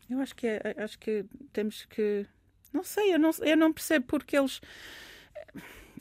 Eu 0.09 0.19
acho 0.21 0.33
que, 0.33 0.47
é- 0.47 0.75
acho 0.77 0.97
que 0.97 1.25
temos 1.51 1.83
que. 1.85 2.25
Não 2.71 2.83
sei, 2.83 3.13
eu 3.13 3.19
não, 3.19 3.31
eu 3.41 3.57
não 3.57 3.73
percebo 3.73 4.05
porque 4.07 4.37
eles. 4.37 4.61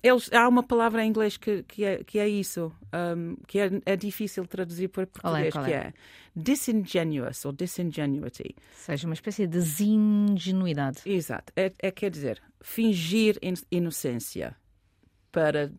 Eles, 0.03 0.33
há 0.33 0.49
uma 0.49 0.63
palavra 0.65 1.05
em 1.05 1.09
inglês 1.09 1.37
que, 1.37 1.63
que, 1.63 1.85
é, 1.85 2.03
que 2.03 2.19
é 2.19 2.29
isso, 2.29 2.73
um, 3.17 3.37
que 3.47 3.59
é, 3.61 3.71
é 3.87 3.95
difícil 3.97 4.45
traduzir 4.47 4.89
para 4.89 5.07
Qual 5.07 5.37
é, 5.37 5.43
português, 5.51 5.53
qual 5.55 5.65
que 5.65 5.73
é? 5.73 5.77
é 5.77 5.93
disingenuous 6.35 7.45
ou 7.45 7.53
disingenuity. 7.53 8.57
Seja 8.75 9.07
uma 9.07 9.15
espécie 9.15 9.47
de 9.47 9.59
desingenuidade. 9.59 11.01
Exato. 11.07 11.53
É, 11.57 11.73
é 11.79 11.91
quer 11.91 12.11
dizer, 12.11 12.43
fingir 12.61 13.39
in- 13.43 13.55
inocência 13.71 14.57
para, 15.31 15.73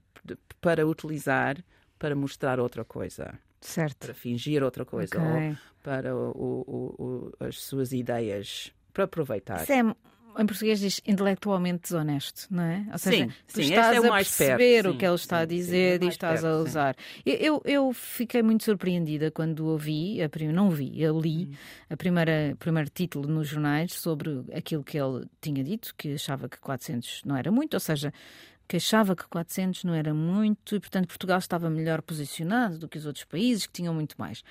para 0.62 0.88
utilizar, 0.88 1.58
para 2.00 2.16
mostrar 2.16 2.60
outra 2.60 2.86
coisa, 2.86 3.38
Certo. 3.60 3.98
para 4.06 4.14
fingir 4.14 4.64
outra 4.64 4.86
coisa, 4.86 5.16
Ok. 5.20 5.50
ou 5.50 5.58
para 5.84 6.16
o- 6.16 6.32
o- 6.68 7.04
o- 7.04 7.32
as 7.46 7.60
suas 7.62 7.92
ideias, 7.92 8.72
para 8.94 9.04
aproveitar. 9.06 9.70
É, 9.70 9.84
em 10.40 10.46
português 10.46 10.80
diz 10.80 11.02
intelectualmente 11.06 11.84
desonesto, 11.84 12.48
não 12.50 12.64
é? 12.64 12.86
Ou 12.92 12.98
seja, 12.98 13.26
Sim, 13.26 13.32
tu 13.48 13.54
sim, 13.56 13.62
estás 13.62 13.96
é 13.96 14.08
a 14.08 14.10
mais 14.10 14.38
perto, 14.38 14.58
perceber 14.58 14.88
o 14.88 14.92
sim, 14.92 14.98
que 14.98 15.06
ele 15.06 15.16
está 15.16 15.38
sim, 15.38 15.44
a 15.44 15.48
sim, 15.48 15.56
dizer 15.56 16.02
é 16.02 16.06
e 16.06 16.08
estás 16.10 16.42
perto, 16.42 16.54
a 16.54 16.58
sim. 16.58 16.70
usar. 16.70 16.96
Eu, 17.26 17.36
eu, 17.36 17.62
eu 17.66 17.94
fiquei 17.94 18.42
muito 18.42 18.64
surpreendida 18.64 19.32
quando 19.32 19.66
ouvi, 19.68 20.22
a 20.22 20.30
prim... 20.30 20.48
não 20.50 20.70
vi, 20.70 21.02
eu 21.02 21.20
li 21.20 21.34
Hum. 21.50 21.54
a 21.90 21.98
primeira 21.98 22.56
primeiro 22.60 22.90
título 22.90 23.28
nos 23.28 23.48
jornais 23.48 23.94
sobre 23.94 24.44
aquilo 24.54 24.84
que 24.84 24.98
ele 24.98 25.26
tinha 25.42 25.64
dito, 25.64 25.94
que 25.98 26.14
achava 26.14 26.48
que 26.48 26.60
400 26.60 27.22
não 27.26 27.36
era 27.36 27.52
muito, 27.52 27.74
ou 27.74 27.80
seja, 27.80 28.14
que 28.68 28.78
achava 28.78 29.16
que 29.16 29.28
400 29.28 29.84
não 29.84 29.94
era 29.94 30.14
muito 30.14 30.76
e, 30.76 30.80
portanto, 30.80 31.08
Portugal 31.08 31.38
estava 31.38 31.70
melhor 31.70 32.02
posicionado 32.02 32.78
do 32.78 32.88
que 32.88 32.98
os 32.98 33.06
outros 33.06 33.26
países 33.26 33.68
que 33.68 33.74
tinham 33.74 33.94
muito 33.94 34.16
mais. 34.18 34.44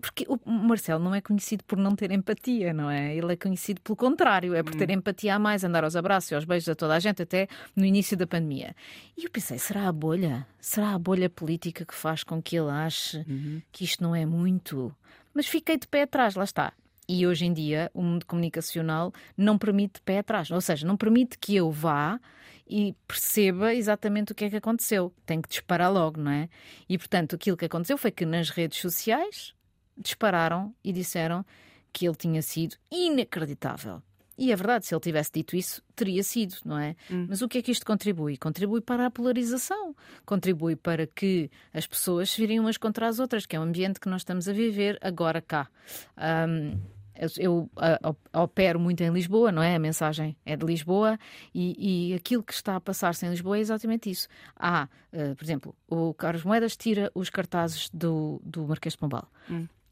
Porque 0.00 0.26
o 0.28 0.38
Marcelo 0.48 1.02
não 1.02 1.14
é 1.14 1.20
conhecido 1.20 1.64
por 1.64 1.78
não 1.78 1.94
ter 1.94 2.10
empatia, 2.10 2.72
não 2.72 2.90
é? 2.90 3.14
Ele 3.16 3.32
é 3.32 3.36
conhecido 3.36 3.80
pelo 3.80 3.96
contrário, 3.96 4.54
é 4.54 4.62
por 4.62 4.74
ter 4.74 4.90
empatia 4.90 5.34
a 5.36 5.38
mais, 5.38 5.64
andar 5.64 5.84
aos 5.84 5.96
abraços 5.96 6.30
e 6.30 6.34
aos 6.34 6.44
beijos 6.44 6.68
a 6.68 6.74
toda 6.74 6.94
a 6.94 6.98
gente, 6.98 7.22
até 7.22 7.48
no 7.74 7.84
início 7.84 8.16
da 8.16 8.26
pandemia. 8.26 8.74
E 9.16 9.24
eu 9.24 9.30
pensei, 9.30 9.58
será 9.58 9.88
a 9.88 9.92
bolha? 9.92 10.46
Será 10.60 10.94
a 10.94 10.98
bolha 10.98 11.30
política 11.30 11.84
que 11.84 11.94
faz 11.94 12.24
com 12.24 12.42
que 12.42 12.56
ele 12.56 12.70
ache 12.70 13.24
que 13.72 13.84
isto 13.84 14.02
não 14.02 14.14
é 14.14 14.26
muito? 14.26 14.94
Mas 15.32 15.46
fiquei 15.46 15.78
de 15.78 15.86
pé 15.86 16.02
atrás, 16.02 16.34
lá 16.34 16.44
está. 16.44 16.72
E 17.08 17.26
hoje 17.26 17.44
em 17.44 17.52
dia 17.52 17.90
o 17.94 18.02
mundo 18.02 18.24
comunicacional 18.26 19.12
não 19.36 19.58
permite 19.58 20.00
pé 20.00 20.18
atrás, 20.18 20.50
ou 20.50 20.60
seja, 20.60 20.86
não 20.86 20.96
permite 20.96 21.38
que 21.38 21.54
eu 21.54 21.70
vá 21.70 22.18
e 22.66 22.94
perceba 23.06 23.74
exatamente 23.74 24.32
o 24.32 24.34
que 24.34 24.44
é 24.46 24.50
que 24.50 24.56
aconteceu. 24.56 25.12
Tem 25.26 25.40
que 25.40 25.48
disparar 25.48 25.92
logo, 25.92 26.20
não 26.20 26.30
é? 26.30 26.48
E 26.88 26.96
portanto, 26.96 27.34
aquilo 27.34 27.56
que 27.56 27.66
aconteceu 27.66 27.98
foi 27.98 28.10
que 28.10 28.24
nas 28.24 28.50
redes 28.50 28.80
sociais 28.80 29.54
dispararam 29.96 30.74
e 30.82 30.92
disseram 30.92 31.44
que 31.92 32.06
ele 32.06 32.16
tinha 32.16 32.42
sido 32.42 32.76
inacreditável. 32.90 34.02
E 34.36 34.50
é 34.50 34.56
verdade, 34.56 34.84
se 34.84 34.92
ele 34.92 35.00
tivesse 35.00 35.30
dito 35.32 35.54
isso, 35.54 35.80
teria 35.94 36.22
sido, 36.24 36.56
não 36.64 36.76
é? 36.76 36.96
Mas 37.28 37.40
o 37.40 37.48
que 37.48 37.58
é 37.58 37.62
que 37.62 37.70
isto 37.70 37.86
contribui? 37.86 38.36
Contribui 38.36 38.80
para 38.80 39.06
a 39.06 39.10
polarização, 39.10 39.94
contribui 40.26 40.74
para 40.74 41.06
que 41.06 41.48
as 41.72 41.86
pessoas 41.86 42.30
se 42.30 42.40
virem 42.40 42.58
umas 42.58 42.76
contra 42.76 43.06
as 43.06 43.20
outras, 43.20 43.46
que 43.46 43.54
é 43.54 43.60
o 43.60 43.62
ambiente 43.62 44.00
que 44.00 44.08
nós 44.08 44.22
estamos 44.22 44.48
a 44.48 44.52
viver 44.52 44.98
agora 45.00 45.40
cá. 45.40 45.68
Ahm, 46.16 46.80
eu, 47.16 47.28
eu, 47.38 47.70
op- 48.02 48.28
opero 48.32 48.78
muito 48.80 49.00
em 49.02 49.10
Lisboa, 49.10 49.52
não 49.52 49.62
é? 49.62 49.74
A 49.74 49.78
mensagem 49.78 50.36
é 50.44 50.56
de 50.56 50.64
Lisboa 50.64 51.18
e, 51.54 52.10
e 52.10 52.14
aquilo 52.14 52.42
que 52.42 52.52
está 52.52 52.76
a 52.76 52.80
passar-se 52.80 53.24
em 53.26 53.30
Lisboa 53.30 53.56
é 53.56 53.60
exatamente 53.60 54.10
isso. 54.10 54.28
Há, 54.56 54.82
ah, 54.82 54.88
por 55.36 55.44
exemplo, 55.44 55.74
o 55.88 56.12
Carlos 56.14 56.44
Moedas 56.44 56.76
tira 56.76 57.10
os 57.14 57.30
cartazes 57.30 57.88
do, 57.92 58.40
do 58.44 58.66
Marquês 58.66 58.94
de 58.94 58.98
Pombal. 58.98 59.28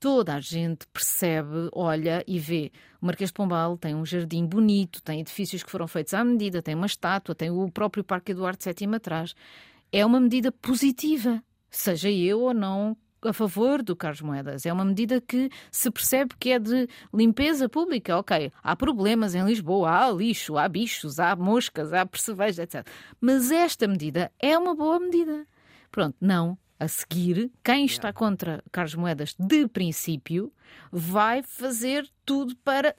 Toda 0.01 0.35
a 0.35 0.41
gente 0.41 0.85
percebe, 0.89 1.69
olha 1.73 2.25
e 2.27 2.37
vê. 2.39 2.73
O 3.01 3.07
Marquês 3.07 3.31
de 3.31 3.35
Pombal 3.35 3.79
tem 3.79 3.95
um 3.95 4.05
jardim 4.05 4.45
bonito, 4.45 5.01
tem 5.01 5.21
edifícios 5.21 5.63
que 5.63 5.71
foram 5.71 5.87
feitos 5.87 6.13
à 6.13 6.25
medida, 6.25 6.61
tem 6.61 6.75
uma 6.75 6.87
estátua, 6.87 7.37
tem 7.37 7.51
o 7.51 7.71
próprio 7.71 8.03
Parque 8.03 8.33
Eduardo 8.33 8.59
VII 8.65 8.97
atrás. 8.97 9.33
É 9.93 10.05
uma 10.05 10.19
medida 10.19 10.51
positiva, 10.51 11.41
seja 11.71 12.11
eu 12.11 12.41
ou 12.41 12.53
não 12.53 12.97
a 13.23 13.33
favor 13.33 13.83
do 13.83 13.95
Carlos 13.95 14.21
Moedas. 14.21 14.67
É 14.67 14.73
uma 14.73 14.85
medida 14.85 15.21
que 15.21 15.51
se 15.71 15.91
percebe 15.91 16.35
que 16.39 16.51
é 16.51 16.59
de 16.59 16.89
limpeza 17.13 17.69
pública. 17.69 18.17
Ok, 18.19 18.53
há 18.63 18.77
problemas 18.77 19.35
em 19.35 19.45
Lisboa, 19.45 19.91
há 19.91 20.11
lixo, 20.11 20.57
há 20.57 20.69
bichos, 20.69 21.19
há 21.19 21.35
moscas, 21.37 21.93
há 21.93 22.05
percevejo, 22.05 22.63
etc. 22.63 22.87
Mas 23.21 23.51
esta 23.51 23.87
medida 23.87 24.31
é 24.39 24.57
uma 24.57 24.75
boa 24.75 24.99
medida. 24.99 25.47
Pronto, 25.91 26.17
não. 26.21 26.59
A 26.79 26.89
seguir, 26.89 27.53
quem 27.63 27.85
está 27.85 28.13
contra 28.13 28.61
Carlos 28.73 28.97
Moedas 28.97 29.37
de 29.39 29.69
princípio 29.69 30.53
vai 30.91 31.41
fazer 31.41 32.11
tudo 32.27 32.57
para 32.57 32.97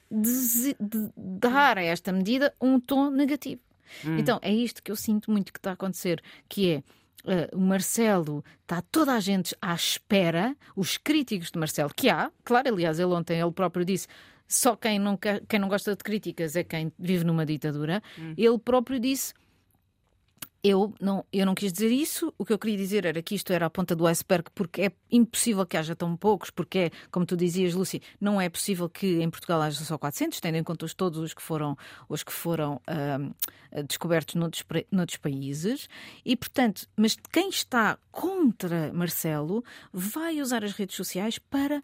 dar 1.17 1.77
a 1.77 1.83
esta 1.83 2.13
medida 2.13 2.53
um 2.61 2.79
tom 2.79 3.09
negativo. 3.09 3.61
Então, 4.05 4.39
é 4.41 4.53
isto 4.53 4.81
que 4.81 4.89
eu 4.89 4.95
sinto 4.95 5.29
muito 5.29 5.51
que 5.51 5.59
está 5.59 5.71
a 5.71 5.73
acontecer, 5.73 6.21
que 6.47 6.69
é 6.69 6.83
Uh, 7.23 7.55
o 7.55 7.59
Marcelo 7.59 8.43
está 8.61 8.81
toda 8.81 9.13
a 9.13 9.19
gente 9.19 9.55
à 9.61 9.73
espera, 9.73 10.55
os 10.75 10.97
críticos 10.97 11.51
de 11.51 11.57
Marcelo, 11.57 11.91
que 11.95 12.09
há, 12.09 12.29
claro, 12.43 12.67
aliás, 12.67 12.99
ele 12.99 13.13
ontem 13.13 13.39
ele 13.39 13.51
próprio 13.51 13.85
disse. 13.85 14.07
Só 14.45 14.75
quem 14.75 14.99
não, 14.99 15.15
quer, 15.15 15.41
quem 15.47 15.57
não 15.57 15.69
gosta 15.69 15.95
de 15.95 16.03
críticas 16.03 16.55
é 16.55 16.63
quem 16.63 16.91
vive 16.99 17.23
numa 17.23 17.45
ditadura. 17.45 18.03
Hum. 18.19 18.33
Ele 18.37 18.57
próprio 18.59 18.99
disse: 18.99 19.33
eu 20.63 20.93
não, 20.99 21.25
eu 21.33 21.45
não 21.45 21.53
quis 21.53 21.73
dizer 21.73 21.91
isso. 21.91 22.33
O 22.37 22.45
que 22.45 22.53
eu 22.53 22.57
queria 22.57 22.77
dizer 22.77 23.05
era 23.05 23.21
que 23.21 23.35
isto 23.35 23.51
era 23.51 23.65
a 23.65 23.69
ponta 23.69 23.93
do 23.93 24.07
iceberg, 24.07 24.49
porque 24.55 24.83
é 24.83 24.91
impossível 25.11 25.65
que 25.65 25.75
haja 25.75 25.93
tão 25.93 26.15
poucos, 26.15 26.49
porque 26.49 26.79
é, 26.79 26.91
como 27.11 27.25
tu 27.25 27.35
dizias, 27.35 27.73
Lucy, 27.73 28.01
não 28.19 28.39
é 28.39 28.47
possível 28.47 28.87
que 28.87 29.21
em 29.21 29.29
Portugal 29.29 29.61
haja 29.61 29.83
só 29.83 29.97
400, 29.97 30.39
tendo 30.39 30.55
em 30.55 30.63
conta 30.63 30.87
todos 30.95 31.19
os 31.19 31.33
que 31.33 31.41
foram, 31.41 31.77
os 32.07 32.23
que 32.23 32.31
foram 32.31 32.75
uh, 32.87 33.83
descobertos 33.83 34.35
noutros, 34.35 34.63
noutros 34.89 35.17
países. 35.17 35.89
E, 36.23 36.35
portanto, 36.37 36.87
mas 36.95 37.17
quem 37.31 37.49
está 37.49 37.97
contra 38.09 38.93
Marcelo 38.93 39.65
vai 39.91 40.41
usar 40.41 40.63
as 40.63 40.71
redes 40.71 40.95
sociais 40.95 41.37
para 41.37 41.81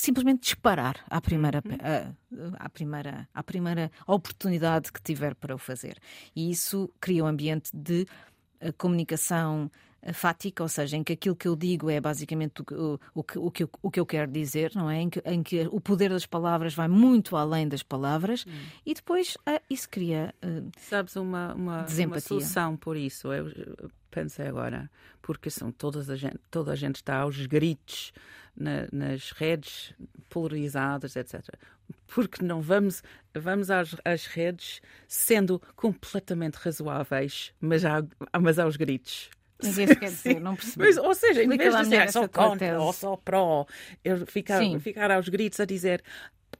simplesmente 0.00 0.42
disparar 0.42 0.96
à 1.10 1.20
primeira, 1.20 1.62
uhum. 1.64 2.52
à, 2.58 2.64
à, 2.64 2.68
primeira, 2.68 3.28
à 3.34 3.42
primeira 3.42 3.90
oportunidade 4.06 4.92
que 4.92 5.02
tiver 5.02 5.34
para 5.34 5.54
o 5.54 5.58
fazer. 5.58 5.98
E 6.34 6.50
isso 6.50 6.90
cria 7.00 7.24
um 7.24 7.26
ambiente 7.26 7.70
de 7.74 8.06
eh, 8.60 8.72
comunicação 8.72 9.70
fática, 10.12 10.62
ou 10.62 10.68
seja, 10.68 10.96
em 10.96 11.04
que 11.04 11.12
aquilo 11.12 11.36
que 11.36 11.46
eu 11.46 11.54
digo 11.54 11.88
é 11.88 12.00
basicamente 12.00 12.62
o, 12.72 12.98
o, 13.14 13.20
o, 13.20 13.50
que, 13.50 13.62
eu, 13.62 13.70
o 13.82 13.90
que 13.90 14.00
eu 14.00 14.06
quero 14.06 14.30
dizer, 14.30 14.72
não 14.74 14.90
é? 14.90 15.00
Em 15.00 15.10
que, 15.10 15.22
em 15.24 15.42
que 15.42 15.68
o 15.70 15.80
poder 15.80 16.10
das 16.10 16.26
palavras 16.26 16.74
vai 16.74 16.88
muito 16.88 17.36
além 17.36 17.68
das 17.68 17.82
palavras 17.82 18.44
hum. 18.46 18.50
e 18.84 18.94
depois 18.94 19.36
ah, 19.46 19.60
isso 19.70 19.88
cria. 19.88 20.34
Uh, 20.44 20.70
Sabes, 20.78 21.14
uma, 21.14 21.54
uma, 21.54 21.86
uma 21.86 22.20
solução 22.20 22.76
por 22.76 22.96
isso, 22.96 23.32
eu 23.32 23.50
pensei 24.10 24.46
agora, 24.46 24.90
porque 25.20 25.50
são 25.50 25.70
todas 25.70 26.10
a 26.10 26.16
gente, 26.16 26.38
toda 26.50 26.72
a 26.72 26.76
gente 26.76 26.96
está 26.96 27.18
aos 27.18 27.46
gritos 27.46 28.12
na, 28.56 28.88
nas 28.92 29.30
redes 29.30 29.94
polarizadas, 30.28 31.16
etc. 31.16 31.42
Porque 32.06 32.44
não 32.44 32.60
vamos, 32.60 33.02
vamos 33.34 33.70
às, 33.70 33.94
às 34.04 34.26
redes 34.26 34.80
sendo 35.06 35.60
completamente 35.76 36.56
razoáveis, 36.56 37.52
mas, 37.60 37.84
há, 37.84 38.04
mas 38.40 38.58
aos 38.58 38.76
gritos. 38.76 39.30
Mas 39.62 39.78
isso 39.78 39.96
quer 39.96 40.10
dizer, 40.10 40.40
não 40.40 40.56
percebi. 40.56 40.84
Mas, 40.84 40.96
ou 40.96 41.14
seja, 41.14 41.42
em 41.42 41.48
vez 41.48 41.74
de 41.74 41.82
dizer 41.82 42.10
só 42.10 42.28
contra 42.28 42.80
ou 42.80 42.92
só 42.92 43.16
pró, 43.16 43.66
eu 44.04 44.26
ficar, 44.26 44.60
ficar 44.80 45.10
aos 45.10 45.28
gritos 45.28 45.60
a 45.60 45.64
dizer 45.64 46.02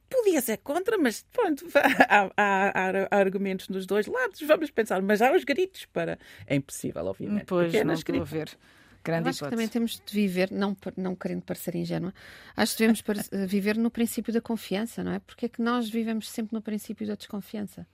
podia 0.09 0.41
ser 0.41 0.57
contra, 0.57 0.97
mas 0.97 1.25
pronto, 1.31 1.65
há, 2.07 2.29
há, 2.37 2.89
há, 3.09 3.17
argumentos 3.17 3.67
nos 3.69 3.85
dois 3.85 4.05
lados, 4.05 4.39
vamos 4.41 4.69
pensar, 4.69 5.01
mas 5.01 5.21
há 5.21 5.33
os 5.33 5.43
gritos 5.43 5.85
para. 5.85 6.19
É 6.45 6.55
impossível, 6.55 7.05
obviamente. 7.05 7.45
Pois, 7.45 7.73
não 7.83 7.93
estou 7.93 8.21
a 8.21 8.23
ver. 8.23 8.49
Grande 9.03 9.29
acho 9.29 9.43
que 9.43 9.49
também 9.49 9.67
temos 9.67 10.01
de 10.05 10.13
viver, 10.13 10.49
não, 10.49 10.77
não 10.95 11.13
querendo 11.13 11.41
parecer 11.41 11.75
ingênua, 11.75 12.13
acho 12.55 12.77
que 12.77 12.87
devemos 12.87 13.03
eh, 13.33 13.45
viver 13.45 13.75
no 13.75 13.91
princípio 13.91 14.31
da 14.31 14.39
confiança, 14.39 15.03
não 15.03 15.11
é? 15.11 15.19
Porque 15.19 15.47
é 15.47 15.49
que 15.49 15.61
nós 15.61 15.89
vivemos 15.89 16.29
sempre 16.29 16.55
no 16.55 16.61
princípio 16.61 17.05
da 17.05 17.15
desconfiança? 17.15 17.85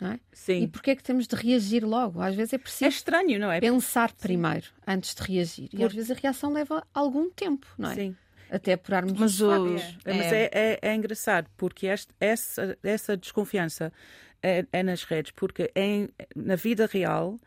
Não 0.00 0.12
é? 0.12 0.20
Sim. 0.32 0.62
E 0.62 0.68
porquê 0.68 0.92
é 0.92 0.96
que 0.96 1.02
temos 1.02 1.26
de 1.26 1.34
reagir 1.34 1.84
logo? 1.84 2.20
Às 2.20 2.34
vezes 2.34 2.52
é 2.52 2.58
preciso 2.58 2.84
é 2.84 2.88
estranho, 2.88 3.38
não 3.38 3.50
é? 3.50 3.60
pensar 3.60 4.12
primeiro 4.12 4.66
Sim. 4.66 4.72
antes 4.86 5.14
de 5.14 5.22
reagir. 5.22 5.68
Por... 5.70 5.80
E 5.80 5.84
às 5.84 5.92
vezes 5.92 6.10
a 6.10 6.14
reação 6.14 6.52
leva 6.52 6.86
algum 6.94 7.28
tempo, 7.30 7.66
não 7.76 7.90
é? 7.90 7.94
Sim. 7.94 8.16
Até 8.50 8.74
apurarmos 8.74 9.12
mas, 9.18 9.40
os... 9.40 9.82
é, 10.04 10.14
mas 10.14 10.32
é, 10.32 10.50
é, 10.52 10.78
é, 10.80 10.94
engraçado 10.94 11.50
porque 11.56 11.86
este, 11.86 12.14
essa, 12.18 12.78
essa 12.82 13.16
desconfiança 13.16 13.92
é, 14.42 14.64
é 14.72 14.82
nas 14.82 15.02
redes, 15.04 15.32
porque 15.32 15.70
em, 15.74 16.08
na 16.34 16.54
vida 16.54 16.86
real 16.86 17.38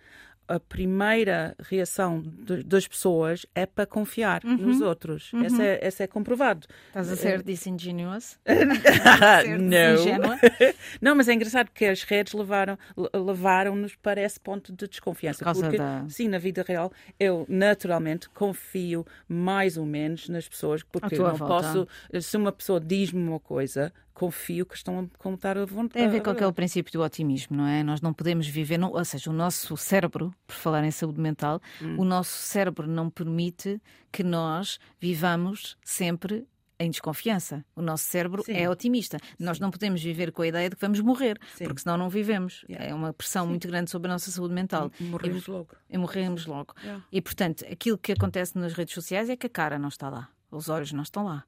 a 0.52 0.60
primeira 0.60 1.56
reação 1.60 2.22
de, 2.22 2.64
das 2.64 2.86
pessoas 2.88 3.46
é 3.56 3.66
para 3.66 3.86
confiar 3.86 4.44
uhum. 4.44 4.58
nos 4.58 4.82
outros. 4.82 5.32
Uhum. 5.32 5.46
Essa, 5.46 5.64
é, 5.64 5.80
essa 5.82 6.04
é 6.04 6.08
comprovado. 6.08 6.68
Estás 6.88 7.10
a 7.10 7.16
ser 7.16 7.42
disingenuous? 7.42 8.38
não. 9.60 10.38
não, 11.02 11.16
mas 11.16 11.30
é 11.30 11.34
engraçado 11.34 11.70
que 11.74 11.86
as 11.86 12.04
redes 12.04 12.34
levaram, 12.34 12.78
levaram-nos 13.14 13.96
para 13.96 14.22
esse 14.22 14.40
ponto 14.40 14.74
de 14.74 14.88
desconfiança. 14.88 15.46
Por 15.46 15.56
porque, 15.56 15.78
da... 15.78 16.06
sim, 16.10 16.28
na 16.28 16.38
vida 16.38 16.66
real, 16.68 16.92
eu 17.18 17.46
naturalmente 17.48 18.30
confio 18.30 19.06
mais 19.28 19.78
ou 19.78 19.86
menos 19.86 20.28
nas 20.28 20.48
pessoas, 20.48 20.84
porque 20.84 21.18
não 21.18 21.36
volta. 21.36 21.46
posso. 21.46 21.88
Se 22.20 22.36
uma 22.36 22.52
pessoa 22.52 22.80
diz-me 22.80 23.22
uma 23.22 23.40
coisa, 23.40 23.94
confio 24.22 24.68
que 24.68 24.76
estão 24.76 25.00
a 25.00 25.18
contar 25.18 25.58
a 25.58 25.66
vontade. 25.66 25.94
Tem 25.94 26.06
a 26.06 26.08
ver 26.08 26.22
com 26.22 26.30
aquele 26.30 26.52
princípio 26.52 26.94
do 26.94 27.02
otimismo, 27.02 27.58
não 27.58 27.66
é? 27.66 27.82
Nós 27.82 28.02
não 28.02 28.14
podemos 28.14 28.46
viver, 28.46 28.78
não, 28.78 28.92
ou 28.92 29.04
seja, 29.04 29.32
o 29.32 29.34
nosso 29.34 29.76
cérebro, 29.76 30.32
por 30.46 30.54
falar 30.54 30.84
em 30.84 30.92
saúde 30.92 31.20
mental, 31.20 31.60
hum. 31.82 31.96
o 31.98 32.06
nosso 32.06 32.30
cérebro 32.30 32.86
não 32.86 33.10
permite 33.10 33.82
que 34.12 34.24
nós 34.24 34.78
vivamos 35.00 35.76
sempre 35.84 36.46
em 36.80 36.92
desconfiança. 36.92 37.66
O 37.76 37.82
nosso 37.82 38.04
cérebro 38.04 38.44
Sim. 38.44 38.54
é 38.54 38.70
otimista. 38.70 39.18
Sim. 39.18 39.44
Nós 39.44 39.60
não 39.60 39.72
podemos 39.72 40.04
viver 40.04 40.32
com 40.32 40.44
a 40.44 40.48
ideia 40.48 40.70
de 40.70 40.76
que 40.76 40.82
vamos 40.82 41.00
morrer, 41.00 41.40
Sim. 41.56 41.64
porque 41.64 41.82
senão 41.82 41.98
não 41.98 42.08
vivemos. 42.08 42.64
Yeah. 42.70 42.92
É 42.92 42.94
uma 42.94 43.12
pressão 43.14 43.48
muito 43.48 43.68
grande 43.68 43.90
sobre 43.90 44.08
a 44.08 44.14
nossa 44.14 44.30
saúde 44.30 44.54
mental. 44.54 44.92
Morremos 45.00 45.48
e, 45.48 45.52
logo. 45.52 45.70
E 45.90 45.98
morremos 45.98 46.46
logo. 46.46 46.76
Yeah. 46.84 47.04
E, 47.12 47.22
portanto, 47.22 47.66
aquilo 47.72 47.98
que 47.98 48.12
acontece 48.12 48.56
nas 48.56 48.74
redes 48.74 48.94
sociais 48.94 49.32
é 49.32 49.36
que 49.36 49.48
a 49.48 49.50
cara 49.50 49.80
não 49.80 49.90
está 49.90 50.10
lá, 50.10 50.30
os 50.52 50.70
olhos 50.70 50.92
não 50.92 51.02
estão 51.02 51.26
lá. 51.26 51.44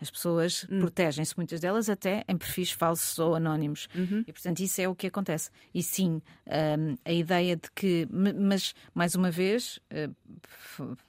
As 0.00 0.10
pessoas 0.10 0.66
hum. 0.70 0.80
protegem-se, 0.80 1.34
muitas 1.36 1.60
delas 1.60 1.88
até 1.88 2.24
em 2.28 2.36
perfis 2.36 2.70
falsos 2.70 3.18
ou 3.18 3.34
anónimos. 3.34 3.88
Uhum. 3.94 4.24
E, 4.26 4.32
portanto, 4.32 4.60
isso 4.60 4.80
é 4.80 4.88
o 4.88 4.94
que 4.94 5.06
acontece. 5.06 5.50
E 5.74 5.82
sim, 5.82 6.20
um, 6.46 6.96
a 7.04 7.12
ideia 7.12 7.56
de 7.56 7.70
que. 7.74 8.06
Mas, 8.10 8.74
mais 8.94 9.14
uma 9.14 9.30
vez, 9.30 9.78
uh, 9.90 10.14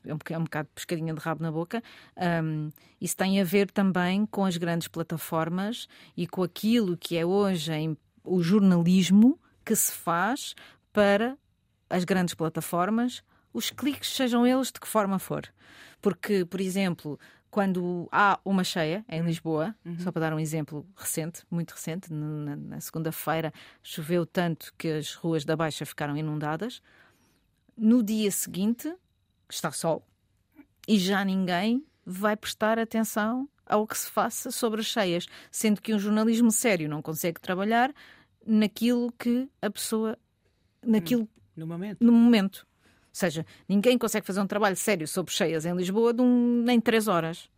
é, 0.06 0.14
um, 0.14 0.18
é 0.30 0.38
um 0.38 0.44
bocado 0.44 0.70
pescadinha 0.74 1.14
de 1.14 1.20
rabo 1.20 1.44
na 1.44 1.52
boca, 1.52 1.84
um, 2.44 2.70
isso 3.00 3.16
tem 3.16 3.42
a 3.42 3.44
ver 3.44 3.70
também 3.72 4.26
com 4.26 4.46
as 4.46 4.58
grandes 4.58 4.88
plataformas 4.88 5.88
e 6.16 6.26
com 6.26 6.44
aquilo 6.44 6.98
que 6.98 7.18
é 7.18 7.26
hoje 7.26 7.74
em, 7.74 7.98
o 8.24 8.42
jornalismo 8.42 9.40
que 9.66 9.76
se 9.76 9.92
faz 9.92 10.56
para 10.94 11.38
as 11.90 12.04
grandes 12.04 12.34
plataformas, 12.34 13.24
os 13.54 13.70
cliques, 13.70 14.16
sejam 14.16 14.46
eles 14.46 14.72
de 14.72 14.80
que 14.80 14.88
forma 14.88 15.20
for. 15.20 15.44
Porque, 16.02 16.46
por 16.46 16.62
exemplo, 16.62 17.20
quando 17.50 18.08
há 18.12 18.40
uma 18.44 18.64
cheia 18.64 19.06
em 19.10 19.22
Lisboa, 19.22 19.76
uhum. 19.86 20.00
só 20.00 20.12
para 20.12 20.22
dar 20.30 20.34
um 20.34 20.40
exemplo 20.40 20.86
recente, 20.96 21.44
muito 21.50 21.72
recente, 21.72 22.12
na, 22.12 22.56
na 22.56 22.82
segunda-feira 22.82 23.54
choveu 23.82 24.26
tanto 24.26 24.74
que 24.78 24.88
as 24.90 25.14
ruas 25.14 25.46
da 25.46 25.56
Baixa 25.56 25.86
ficaram 25.86 26.16
inundadas. 26.18 26.82
No 27.76 28.04
dia 28.04 28.32
seguinte 28.32 28.94
está 29.50 29.72
sol 29.72 30.06
e 30.88 30.98
já 30.98 31.24
ninguém 31.24 31.86
vai 32.06 32.36
prestar 32.36 32.80
atenção 32.80 33.48
ao 33.66 33.86
que 33.86 33.98
se 33.98 34.10
faça 34.10 34.50
sobre 34.52 34.80
as 34.80 34.88
cheias, 34.88 35.26
sendo 35.52 35.82
que 35.82 35.94
um 35.94 36.00
jornalismo 36.00 36.52
sério 36.52 36.90
não 36.90 37.02
consegue 37.02 37.40
trabalhar 37.40 37.94
naquilo 38.46 39.12
que 39.12 39.50
a 39.62 39.70
pessoa 39.70 40.18
naquilo 40.82 41.28
no 41.56 41.68
momento. 41.68 42.04
No 42.04 42.12
momento 42.14 42.68
seja, 43.18 43.46
ninguém 43.68 43.98
consegue 43.98 44.26
fazer 44.26 44.40
um 44.40 44.48
trabalho 44.48 44.76
sério 44.76 45.08
sobre 45.08 45.34
cheias 45.34 45.66
em 45.66 45.76
Lisboa 45.76 46.14
de 46.14 46.22
um, 46.22 46.66
em 46.70 46.80
três 46.80 47.08
horas. 47.08 47.50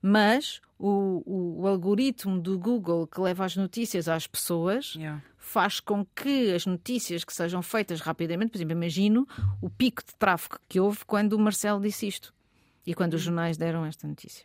Mas 0.00 0.60
o, 0.78 1.22
o, 1.24 1.62
o, 1.62 1.66
algoritmo 1.66 2.38
do 2.38 2.58
Google 2.58 3.06
que 3.06 3.20
leva 3.20 3.44
as 3.44 3.56
notícias 3.56 4.08
às 4.08 4.26
pessoas 4.26 4.94
yeah. 4.94 5.22
faz 5.38 5.80
com 5.80 6.04
que 6.04 6.52
as 6.52 6.66
notícias 6.66 7.24
que 7.24 7.32
sejam 7.32 7.62
feitas 7.62 8.00
rapidamente, 8.00 8.50
por 8.50 8.58
exemplo, 8.58 8.72
imagino 8.72 9.26
o 9.62 9.70
pico 9.70 10.04
de 10.04 10.14
tráfego 10.16 10.58
que 10.68 10.78
houve 10.78 11.04
quando 11.06 11.32
o 11.32 11.38
Marcelo 11.38 11.80
disse 11.80 12.06
isto 12.06 12.34
e 12.86 12.94
quando 12.94 13.14
os 13.14 13.22
hum. 13.22 13.26
jornais 13.26 13.56
deram 13.56 13.86
esta 13.86 14.06
notícia. 14.06 14.44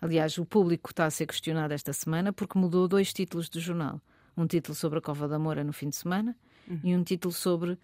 Aliás, 0.00 0.36
o 0.36 0.44
público 0.44 0.90
está 0.90 1.06
a 1.06 1.10
ser 1.10 1.26
questionado 1.26 1.72
esta 1.72 1.92
semana 1.94 2.32
porque 2.32 2.58
mudou 2.58 2.86
dois 2.86 3.12
títulos 3.12 3.48
do 3.48 3.58
jornal. 3.58 4.00
Um 4.36 4.46
título 4.46 4.74
sobre 4.74 4.98
a 4.98 5.02
Cova 5.02 5.26
da 5.26 5.38
Moura 5.38 5.64
no 5.64 5.72
fim 5.72 5.88
de 5.88 5.96
semana 5.96 6.36
uhum. 6.68 6.80
e 6.82 6.96
um 6.96 7.02
título 7.02 7.32
sobre 7.32 7.72
uh, 7.72 7.78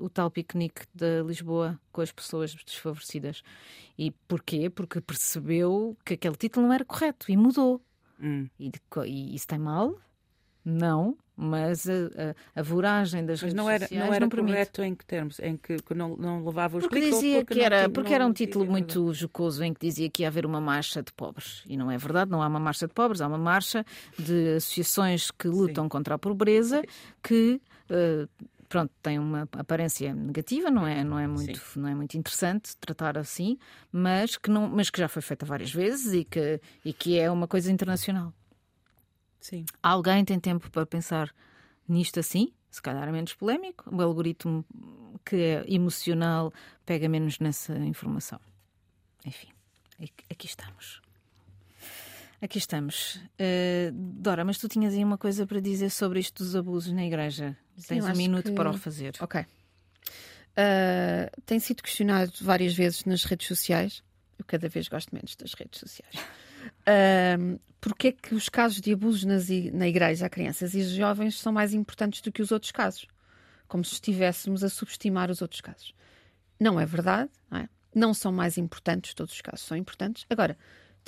o 0.00 0.08
tal 0.08 0.30
piquenique 0.30 0.82
de 0.94 1.22
Lisboa 1.22 1.78
com 1.92 2.00
as 2.00 2.12
pessoas 2.12 2.54
desfavorecidas. 2.54 3.42
E 3.98 4.10
porquê? 4.26 4.70
Porque 4.70 5.00
percebeu 5.00 5.96
que 6.04 6.14
aquele 6.14 6.36
título 6.36 6.66
não 6.66 6.74
era 6.74 6.84
correto 6.84 7.30
e 7.30 7.36
mudou. 7.36 7.80
Uhum. 8.20 8.48
E, 8.58 8.70
e 9.06 9.34
isso 9.34 9.46
tem 9.46 9.58
mal? 9.58 9.96
Não, 10.64 11.16
mas 11.34 11.88
a, 11.88 11.92
a, 12.56 12.60
a 12.60 12.62
voragem 12.62 13.24
das 13.24 13.40
mas 13.40 13.52
redes 13.52 13.54
não 13.54 13.70
era, 13.70 13.86
sociais 13.86 14.06
não 14.06 14.12
era 14.12 14.26
não 14.26 14.30
correto 14.30 14.82
em 14.82 14.94
que 14.94 15.06
termos? 15.06 15.38
Em 15.38 15.56
que, 15.56 15.76
que 15.76 15.94
não, 15.94 16.16
não 16.16 16.44
levava 16.44 16.78
os 16.78 16.82
porque 16.82 17.00
dizia 17.00 17.44
porque 17.44 17.54
que 17.54 17.60
era 17.60 17.88
Porque 17.88 18.12
era 18.12 18.26
um 18.26 18.32
título 18.32 18.66
muito 18.66 19.14
jocoso 19.14 19.62
em 19.62 19.72
que 19.72 19.86
dizia 19.86 20.10
que 20.10 20.22
ia 20.22 20.28
haver 20.28 20.44
uma 20.44 20.60
marcha 20.60 21.00
de 21.00 21.12
pobres. 21.12 21.62
E 21.66 21.76
não 21.76 21.90
é 21.90 21.96
verdade, 21.96 22.30
não 22.30 22.42
há 22.42 22.48
uma 22.48 22.58
marcha 22.58 22.88
de 22.88 22.92
pobres, 22.92 23.20
há 23.20 23.28
uma 23.28 23.38
marcha 23.38 23.86
de 24.18 24.56
associações 24.56 25.30
que 25.30 25.46
lutam 25.46 25.84
Sim. 25.84 25.88
contra 25.88 26.16
a 26.16 26.18
pobreza 26.18 26.82
que 27.22 27.60
pronto, 28.68 28.92
tem 29.02 29.18
uma 29.18 29.48
aparência 29.52 30.14
negativa, 30.14 30.70
não 30.70 30.86
é, 30.86 31.02
não 31.02 31.18
é, 31.18 31.26
muito, 31.26 31.60
não 31.76 31.88
é 31.88 31.94
muito 31.94 32.16
interessante 32.16 32.76
tratar 32.76 33.16
assim, 33.16 33.58
mas 33.90 34.36
que, 34.36 34.50
não, 34.50 34.68
mas 34.68 34.90
que 34.90 34.98
já 34.98 35.08
foi 35.08 35.22
feita 35.22 35.46
várias 35.46 35.72
vezes 35.72 36.12
e 36.12 36.24
que, 36.24 36.60
e 36.84 36.92
que 36.92 37.18
é 37.18 37.30
uma 37.30 37.48
coisa 37.48 37.72
internacional. 37.72 38.32
Sim. 39.40 39.64
Alguém 39.82 40.24
tem 40.24 40.38
tempo 40.38 40.70
para 40.70 40.84
pensar 40.84 41.34
nisto 41.88 42.20
assim? 42.20 42.52
Se 42.70 42.82
calhar 42.82 43.08
é 43.08 43.12
menos 43.12 43.34
polémico. 43.34 43.88
O 43.90 44.02
algoritmo 44.02 44.64
que 45.24 45.36
é 45.36 45.64
emocional 45.66 46.52
pega 46.84 47.08
menos 47.08 47.38
nessa 47.38 47.76
informação. 47.78 48.40
Enfim, 49.24 49.48
aqui 50.30 50.46
estamos. 50.46 51.00
Aqui 52.40 52.58
estamos. 52.58 53.16
Uh, 53.34 53.92
Dora, 53.92 54.44
mas 54.44 54.58
tu 54.58 54.68
tinhas 54.68 54.94
aí 54.94 55.02
uma 55.02 55.18
coisa 55.18 55.46
para 55.46 55.60
dizer 55.60 55.90
sobre 55.90 56.20
isto 56.20 56.42
dos 56.42 56.54
abusos 56.54 56.92
na 56.92 57.04
igreja. 57.04 57.56
Sim, 57.76 57.88
Tens 57.88 58.04
um 58.04 58.16
minuto 58.16 58.50
que... 58.50 58.52
para 58.52 58.70
o 58.70 58.74
fazer. 58.74 59.14
Ok. 59.20 59.40
Uh, 59.40 61.42
tem 61.44 61.58
sido 61.58 61.82
questionado 61.82 62.32
várias 62.40 62.74
vezes 62.74 63.04
nas 63.04 63.24
redes 63.24 63.46
sociais. 63.46 64.02
Eu 64.38 64.44
cada 64.44 64.68
vez 64.68 64.88
gosto 64.88 65.12
menos 65.12 65.34
das 65.34 65.52
redes 65.54 65.80
sociais. 65.80 66.14
Uh, 66.86 67.58
Porquê 67.80 68.08
é 68.08 68.12
que 68.12 68.34
os 68.34 68.48
casos 68.48 68.80
de 68.80 68.92
abusos 68.92 69.24
nas, 69.24 69.48
na 69.72 69.86
igreja 69.86 70.26
a 70.26 70.28
crianças 70.28 70.74
e 70.74 70.82
jovens 70.82 71.38
são 71.38 71.52
mais 71.52 71.72
importantes 71.72 72.20
do 72.20 72.32
que 72.32 72.42
os 72.42 72.50
outros 72.50 72.72
casos? 72.72 73.06
Como 73.68 73.84
se 73.84 73.94
estivéssemos 73.94 74.64
a 74.64 74.68
subestimar 74.68 75.30
os 75.30 75.40
outros 75.40 75.60
casos. 75.60 75.94
Não 76.58 76.80
é 76.80 76.84
verdade, 76.84 77.30
não, 77.48 77.58
é? 77.58 77.68
não 77.94 78.12
são 78.12 78.32
mais 78.32 78.58
importantes, 78.58 79.14
todos 79.14 79.32
os 79.32 79.40
casos 79.40 79.60
são 79.60 79.76
importantes. 79.76 80.26
Agora, 80.28 80.58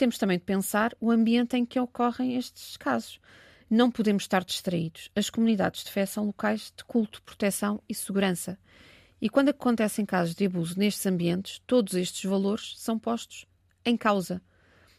temos 0.01 0.17
também 0.17 0.39
de 0.39 0.45
pensar 0.45 0.97
o 0.99 1.11
ambiente 1.11 1.59
em 1.59 1.67
que 1.67 1.79
ocorrem 1.79 2.35
estes 2.35 2.75
casos. 2.79 3.21
Não 3.69 3.91
podemos 3.91 4.23
estar 4.23 4.43
distraídos. 4.43 5.11
As 5.15 5.29
comunidades 5.29 5.85
de 5.85 5.91
fé 5.91 6.07
são 6.07 6.25
locais 6.25 6.73
de 6.75 6.83
culto, 6.85 7.23
proteção 7.23 7.83
e 7.87 7.95
segurança. 7.95 8.59
E 9.21 9.29
quando 9.29 9.51
acontecem 9.51 10.07
casos 10.07 10.35
de 10.35 10.47
abuso 10.47 10.79
nestes 10.79 11.05
ambientes, 11.05 11.61
todos 11.67 11.93
estes 11.93 12.25
valores 12.25 12.73
são 12.79 12.99
postos 12.99 13.45
em 13.85 13.95
causa. 13.95 14.41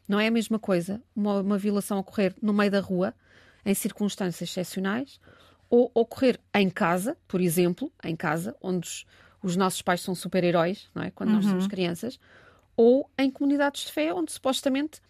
Não 0.07 0.19
é 0.19 0.27
a 0.27 0.31
mesma 0.31 0.59
coisa 0.59 1.01
uma, 1.15 1.41
uma 1.41 1.57
violação 1.57 1.97
ocorrer 1.97 2.35
no 2.39 2.53
meio 2.53 2.69
da 2.69 2.79
rua, 2.79 3.15
em 3.65 3.73
circunstâncias 3.73 4.51
excepcionais, 4.51 5.19
ou 5.67 5.89
ocorrer 5.95 6.39
em 6.53 6.69
casa, 6.69 7.17
por 7.27 7.41
exemplo, 7.41 7.91
em 8.03 8.15
casa, 8.15 8.55
onde 8.61 8.87
os, 8.87 9.05
os 9.41 9.55
nossos 9.55 9.81
pais 9.81 10.01
são 10.01 10.13
super-heróis, 10.13 10.91
não 10.93 11.01
é? 11.01 11.09
Quando 11.09 11.29
uhum. 11.29 11.35
nós 11.37 11.45
somos 11.45 11.65
crianças, 11.65 12.19
ou 12.75 13.09
em 13.17 13.29
comunidades 13.29 13.85
de 13.85 13.91
fé, 13.91 14.13
onde 14.13 14.31
supostamente 14.31 15.01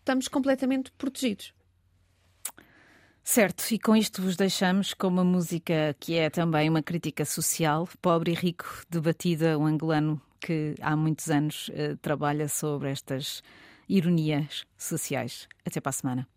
estamos 0.00 0.28
completamente 0.28 0.90
protegidos. 0.92 1.52
Certo, 3.24 3.64
e 3.70 3.78
com 3.78 3.94
isto 3.94 4.20
vos 4.20 4.36
deixamos 4.36 4.92
com 4.94 5.06
uma 5.06 5.22
música 5.22 5.94
que 6.00 6.16
é 6.16 6.28
também 6.28 6.68
uma 6.68 6.82
crítica 6.82 7.24
social, 7.24 7.88
pobre 8.00 8.32
e 8.32 8.34
rico, 8.34 8.66
debatida, 8.90 9.56
um 9.56 9.66
angolano 9.66 10.20
que 10.40 10.74
há 10.80 10.96
muitos 10.96 11.30
anos 11.30 11.68
uh, 11.68 11.96
trabalha 11.98 12.48
sobre 12.48 12.90
estas 12.90 13.40
ironias 13.88 14.64
sociais. 14.76 15.48
Até 15.64 15.80
para 15.80 15.90
a 15.90 15.92
semana. 15.92 16.28